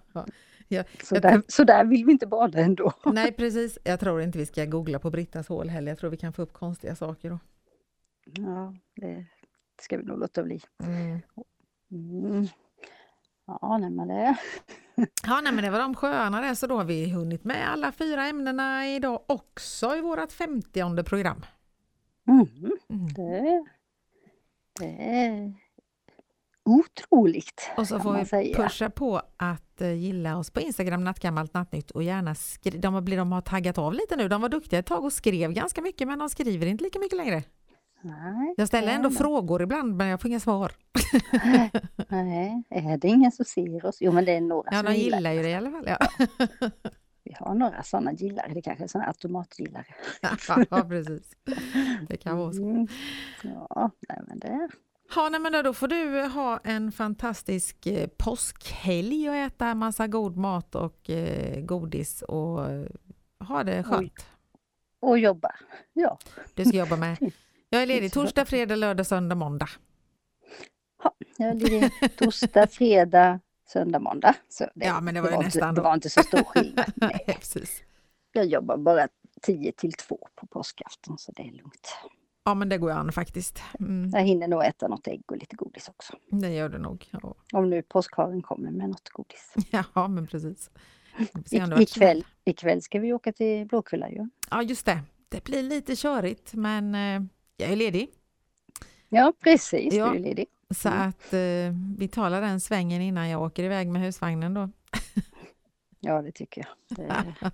ja, 0.68 0.84
Så 1.02 1.14
där, 1.18 1.42
så 1.48 1.64
där 1.64 1.84
vill 1.84 2.04
vi 2.04 2.12
inte 2.12 2.26
bada 2.26 2.58
ändå. 2.60 2.92
nej, 3.04 3.32
precis. 3.32 3.78
Jag 3.84 4.00
tror 4.00 4.22
inte 4.22 4.38
vi 4.38 4.46
ska 4.46 4.64
googla 4.64 4.98
på 4.98 5.10
Brittas 5.10 5.48
hål 5.48 5.68
heller. 5.68 5.92
Jag 5.92 5.98
tror 5.98 6.10
vi 6.10 6.16
kan 6.16 6.32
få 6.32 6.42
upp 6.42 6.52
konstiga 6.52 6.94
saker 6.96 7.30
då. 7.30 7.38
Ja, 8.24 8.74
det 8.96 9.26
ska 9.80 9.96
vi 9.96 10.02
nog 10.04 10.18
låta 10.18 10.42
bli. 10.42 10.60
Mm. 10.82 11.20
Mm. 11.90 12.46
Ja, 13.46 13.78
nej, 13.80 13.90
men 13.90 14.08
det... 14.08 14.36
Ja, 15.26 15.40
nej, 15.44 15.52
men 15.52 15.64
det 15.64 15.70
var 15.70 15.78
de 15.78 15.94
sjöarna 15.94 16.40
där, 16.40 16.54
så 16.54 16.66
då 16.66 16.76
har 16.76 16.84
vi 16.84 17.10
hunnit 17.10 17.44
med 17.44 17.70
alla 17.72 17.92
fyra 17.92 18.26
ämnena 18.26 18.88
idag 18.88 19.20
också 19.26 19.96
i 19.96 20.00
vårt 20.00 20.32
femtionde 20.32 21.04
program. 21.04 21.42
Mm, 22.28 22.46
Mm. 22.88 23.08
det, 23.14 23.64
är 24.84 25.54
otroligt. 26.64 27.70
Och 27.76 27.88
så 27.88 28.00
får 28.00 28.12
vi 28.18 28.24
säga. 28.24 28.56
pusha 28.56 28.90
på 28.90 29.22
att 29.36 29.80
eh, 29.80 29.92
gilla 29.94 30.36
oss 30.36 30.50
på 30.50 30.60
Instagram, 30.60 31.04
Nattgammalt 31.04 31.54
Nattnytt 31.54 31.90
och 31.90 32.02
gärna 32.02 32.34
skri- 32.34 32.78
de, 32.78 33.04
de 33.04 33.32
har 33.32 33.40
taggat 33.40 33.78
av 33.78 33.94
lite 33.94 34.16
nu. 34.16 34.28
De 34.28 34.40
var 34.42 34.48
duktiga 34.48 34.78
ett 34.80 34.86
tag 34.86 35.04
och 35.04 35.12
skrev 35.12 35.52
ganska 35.52 35.82
mycket 35.82 36.08
men 36.08 36.18
de 36.18 36.28
skriver 36.28 36.66
inte 36.66 36.84
lika 36.84 36.98
mycket 36.98 37.16
längre. 37.16 37.42
Nej, 38.02 38.54
Jag 38.56 38.68
ställer 38.68 38.92
ändå 38.92 39.10
frågor 39.10 39.62
ibland 39.62 39.94
men 39.96 40.06
jag 40.06 40.20
får 40.20 40.28
inga 40.30 40.40
svar. 40.40 40.72
Nej, 42.08 42.62
är 42.70 42.96
det 42.98 43.08
ingen 43.08 43.32
som 43.32 43.44
ser 43.44 43.86
oss? 43.86 43.96
Jo, 44.00 44.12
men 44.12 44.24
det 44.24 44.32
är 44.32 44.40
några 44.40 44.68
Ja, 44.72 44.76
som 44.76 44.86
de 44.86 44.94
gillar. 44.94 45.32
ju 45.32 45.42
det 45.42 45.48
i 45.48 45.54
alla 45.54 45.70
fall. 45.70 45.84
Ja, 45.86 45.98
har 47.48 47.54
några 47.54 47.82
sådana 47.82 48.12
gillare. 48.12 48.54
Det 48.54 48.62
kanske 48.62 48.84
är 48.84 48.88
sådana 48.88 49.08
automatgillare. 49.08 49.86
ja 50.70 50.84
precis. 50.88 51.30
Det 52.08 52.16
kan 52.16 52.38
vara 52.38 52.52
så. 52.52 52.62
Mm. 52.62 52.88
Ja, 53.42 53.90
nej, 54.08 54.18
men 54.26 54.38
det... 54.38 54.68
Ja, 55.14 55.28
nej, 55.28 55.40
men 55.40 55.64
då, 55.64 55.72
får 55.72 55.88
du 55.88 56.22
ha 56.22 56.60
en 56.64 56.92
fantastisk 56.92 57.86
eh, 57.86 58.08
påskhelg 58.16 59.28
och 59.28 59.36
äta 59.36 59.74
massa 59.74 60.06
god 60.06 60.36
mat 60.36 60.74
och 60.74 61.10
eh, 61.10 61.60
godis 61.60 62.22
och 62.22 62.70
eh, 62.70 62.86
ha 63.48 63.64
det 63.64 63.82
skönt. 63.82 64.26
Och 65.00 65.18
jobba. 65.18 65.54
Ja, 65.92 66.18
Du 66.54 66.64
ska 66.64 66.76
jobba 66.76 66.96
med. 66.96 67.32
Jag 67.70 67.82
är 67.82 67.86
ledig 67.86 68.12
torsdag, 68.12 68.44
fredag, 68.44 68.76
lördag, 68.76 69.06
söndag, 69.06 69.34
måndag. 69.34 69.68
jag 71.36 71.56
ligger 71.56 72.08
torsdag, 72.08 72.66
fredag, 72.66 73.40
söndag, 73.72 73.98
måndag. 73.98 74.34
Så 74.48 74.64
det, 74.74 74.86
Ja, 74.86 75.00
men 75.00 75.14
det 75.14 75.20
var 75.20 75.28
ju 75.28 75.34
inte, 75.34 75.46
nästan 75.46 75.74
Det 75.74 75.80
då. 75.80 75.84
var 75.84 75.94
inte 75.94 76.10
så 76.10 76.22
stor 76.22 76.44
skillnad. 76.44 76.92
Nej, 76.96 77.38
jag 78.32 78.46
jobbar 78.46 78.76
bara 78.76 79.08
10 79.42 79.72
till 79.72 79.92
2 79.92 80.28
på 80.34 80.46
påskafton 80.46 81.18
så 81.18 81.32
det 81.32 81.42
är 81.42 81.52
lugnt. 81.52 81.96
Ja, 82.44 82.54
men 82.54 82.68
det 82.68 82.78
går 82.78 82.90
an 82.90 83.12
faktiskt. 83.12 83.62
Mm, 83.80 84.10
Jag 84.14 84.22
hinner 84.22 84.48
nog 84.48 84.64
äta 84.64 84.88
något 84.88 85.08
ägg 85.08 85.22
och 85.26 85.36
lite 85.36 85.56
godis 85.56 85.88
också. 85.88 86.12
det 86.30 86.48
gör 86.54 86.68
du 86.68 86.78
nog. 86.78 87.08
Ja, 87.10 87.34
Om 87.52 87.70
nu 87.70 87.82
påskharen 87.82 88.42
kommer 88.42 88.70
med 88.70 88.88
något 88.88 89.08
godis. 89.08 89.54
ja 89.94 90.08
men 90.08 90.26
precis. 90.26 90.70
I, 91.18 91.58
det 91.58 91.66
var 91.66 91.80
ikväll, 91.80 92.24
ikväll 92.44 92.82
ska 92.82 92.98
vi 93.00 93.12
åka 93.12 93.32
till 93.32 93.66
Blåkulla 93.66 94.10
ju. 94.10 94.28
Ja, 94.50 94.62
just 94.62 94.86
det. 94.86 95.00
Det 95.28 95.44
blir 95.44 95.62
lite 95.62 95.96
körigt, 95.96 96.54
men 96.54 96.94
eh, 96.94 97.22
jag 97.56 97.70
är 97.72 97.76
ledig. 97.76 98.08
Ja, 99.08 99.32
precis. 99.40 99.94
Ja. 99.94 100.10
Du 100.10 100.16
är 100.16 100.20
ledig. 100.22 100.46
Så 100.70 100.88
Mm. 100.88 101.08
att 101.08 101.32
eh, 101.32 101.98
vi 101.98 102.08
talar 102.08 102.40
den 102.40 102.60
svängen 102.60 103.02
innan 103.02 103.28
jag 103.28 103.42
åker 103.42 103.64
iväg 103.64 103.88
med 103.88 104.02
husvagnen 104.02 104.54
då. 104.54 104.70
Ja, 106.00 106.22
det 106.22 106.32
tycker 106.32 106.60
jag. 106.88 106.96
Det, 106.98 107.34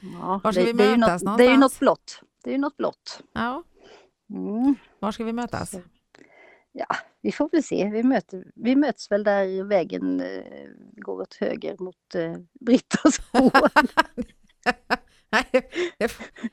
ja, 0.00 0.40
Var 0.44 0.52
ska 0.52 0.60
det, 0.60 0.66
vi 0.66 0.72
det 0.72 0.84
är 0.84 0.96
mötas 0.96 1.22
något, 1.22 1.38
Det 1.38 1.44
är 1.44 1.50
ju 1.50 1.54
någonstans? 1.56 1.72
något 1.72 1.80
blått. 1.80 2.20
Det 2.44 2.50
är 2.50 2.54
ju 2.54 2.58
något 2.60 2.76
blått. 2.76 3.22
Ja, 3.32 3.62
Mm. 4.30 4.74
var 4.98 5.12
ska 5.12 5.24
vi 5.24 5.32
mötas? 5.32 5.70
Så. 5.70 5.80
Ja, 6.72 6.86
vi 7.20 7.32
får 7.32 7.48
väl 7.52 7.62
se. 7.62 7.90
Vi, 7.90 8.02
möter, 8.02 8.44
vi 8.54 8.76
möts 8.76 9.10
väl 9.10 9.24
där 9.24 9.64
vägen 9.64 10.20
eh, 10.20 10.68
går 10.92 11.20
åt 11.20 11.34
höger 11.34 11.76
mot 11.78 12.14
eh, 12.14 12.34
Brittas 12.60 13.18
hål. 13.32 13.50
Nej, 15.32 15.44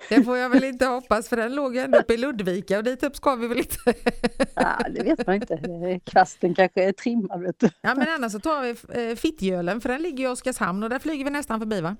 det, 0.09 0.23
får- 0.23 0.37
jag 0.37 0.49
väl 0.49 0.63
inte 0.63 0.85
hoppas 0.85 1.29
för 1.29 1.37
den 1.37 1.55
låg 1.55 1.75
ju 1.75 1.81
ändå 1.81 1.97
uppe 1.97 2.13
i 2.13 2.17
Ludvika 2.17 2.77
och 2.77 2.83
dit 2.83 3.03
upp 3.03 3.15
ska 3.15 3.35
vi 3.35 3.47
väl 3.47 3.57
inte. 3.57 3.77
ja, 4.55 4.77
det 4.89 5.03
vet 5.03 5.27
man 5.27 5.35
inte. 5.35 5.99
Kvasten 6.05 6.55
kanske 6.55 6.83
är 6.83 6.91
trimmad. 6.91 7.41
Vet 7.41 7.59
du. 7.59 7.69
Ja, 7.81 7.95
men 7.95 8.07
annars 8.09 8.31
så 8.31 8.39
tar 8.39 8.61
vi 8.61 8.69
eh, 9.09 9.15
Fittjölen 9.15 9.81
för 9.81 9.89
den 9.89 10.01
ligger 10.01 10.23
i 10.23 10.27
Oskarshamn 10.27 10.83
och 10.83 10.89
där 10.89 10.99
flyger 10.99 11.25
vi 11.25 11.31
nästan 11.31 11.59
förbi 11.59 11.81
va? 11.81 11.95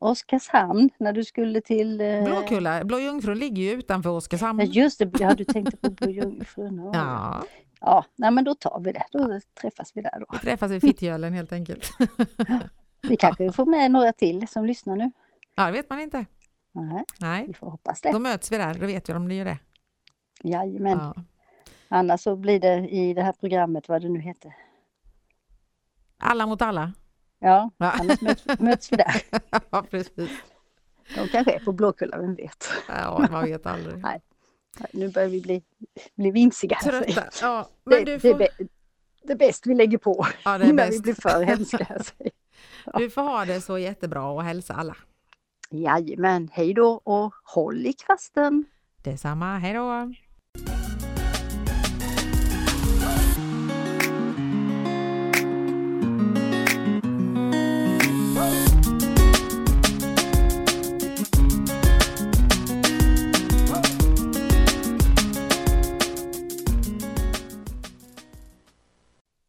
Oskarshamn, 0.00 0.90
när 0.98 1.12
du 1.12 1.24
skulle 1.24 1.60
till... 1.60 2.00
eh, 2.00 2.24
Blåkulla, 2.24 2.84
Blå 2.84 2.98
Jungfru 2.98 3.34
ligger 3.34 3.62
ju 3.62 3.70
utanför 3.72 4.10
Oskarshamn. 4.10 4.60
Ja, 4.60 4.66
just 4.66 4.98
det. 4.98 5.10
Ja, 5.18 5.34
du 5.34 5.44
tänkte 5.44 5.76
på 5.76 5.90
Blå 5.90 6.10
Jungfrun. 6.10 6.78
Ja. 6.78 6.90
Ja, 6.94 7.44
ja, 7.80 8.04
nej, 8.16 8.30
men 8.30 8.44
då 8.44 8.54
tar 8.54 8.80
vi 8.80 8.92
det. 8.92 9.04
Då 9.12 9.40
träffas 9.60 9.90
vi 9.94 10.02
där 10.02 10.20
då. 10.20 10.26
vi 10.32 10.38
träffas 10.38 10.72
i 10.72 10.80
Fittjölen 10.80 11.32
helt 11.32 11.52
enkelt. 11.52 11.90
Vi 13.02 13.16
kanske 13.16 13.52
får 13.52 13.66
med 13.66 13.90
några 13.90 14.12
till 14.12 14.48
som 14.48 14.64
lyssnar 14.66 14.96
nu. 14.96 15.10
Ja, 15.56 15.66
det 15.66 15.72
vet 15.72 15.90
man 15.90 16.00
inte. 16.00 16.26
Nej, 16.72 17.04
Nej, 17.20 17.44
vi 17.46 17.52
får 17.54 17.70
hoppas 17.70 18.00
då 18.00 18.12
det. 18.12 18.18
möts 18.18 18.52
vi 18.52 18.56
där, 18.56 18.74
då 18.74 18.86
vet 18.86 19.08
vi 19.08 19.12
om 19.12 19.28
det 19.28 19.34
gör 19.34 19.44
det. 19.44 19.58
Jajamän. 20.42 20.98
Ja. 20.98 21.14
Annars 21.88 22.20
så 22.20 22.36
blir 22.36 22.60
det 22.60 22.74
i 22.88 23.14
det 23.14 23.22
här 23.22 23.32
programmet, 23.32 23.88
vad 23.88 24.02
det 24.02 24.08
nu 24.08 24.20
heter. 24.20 24.56
Alla 26.18 26.46
mot 26.46 26.62
alla. 26.62 26.92
Ja, 27.38 27.70
Ja. 27.76 27.90
annars 28.00 28.20
möts, 28.20 28.44
möts 28.60 28.92
vi 28.92 28.96
där. 28.96 29.22
Ja, 29.70 29.82
precis. 29.90 30.30
De 31.14 31.28
kanske 31.28 31.52
är 31.54 31.58
på 31.64 31.72
Blåkulla, 31.72 32.18
vem 32.18 32.34
vet. 32.34 32.64
Ja, 32.88 33.26
man 33.30 33.44
vet 33.44 33.66
aldrig. 33.66 33.98
Nej. 34.02 34.20
Nu 34.92 35.08
börjar 35.12 35.28
vi 35.28 35.40
bli, 35.40 35.62
bli 36.14 36.30
vimsiga. 36.30 36.78
jag. 36.84 36.92
Trötta. 37.04 37.24
Ja, 37.42 37.68
Det, 37.84 37.90
men 37.90 38.04
du 38.04 38.16
det, 38.18 38.28
är 38.28 38.32
får, 38.34 38.40
bä- 38.40 38.68
det 39.22 39.32
är 39.32 39.36
bäst 39.36 39.66
vi 39.66 39.74
lägger 39.74 39.98
på 39.98 40.26
ja, 40.44 40.58
det 40.58 40.64
är 40.64 40.68
innan 40.70 40.84
vi 40.86 40.90
bäst. 40.90 41.02
blir 41.02 41.14
för 41.14 41.42
hemska. 41.42 41.86
jag. 42.84 43.00
Du 43.00 43.10
får 43.10 43.22
ha 43.22 43.44
det 43.44 43.60
så 43.60 43.78
jättebra 43.78 44.24
och 44.28 44.42
hälsa 44.44 44.74
alla. 44.74 44.96
Jajamän, 45.70 46.48
hej 46.52 46.74
då 46.74 47.00
och 47.04 47.34
håll 47.44 47.86
i 47.86 47.92
kvasten! 47.92 48.64
Detsamma, 49.04 49.58
hej 49.58 49.74
då! 49.74 50.12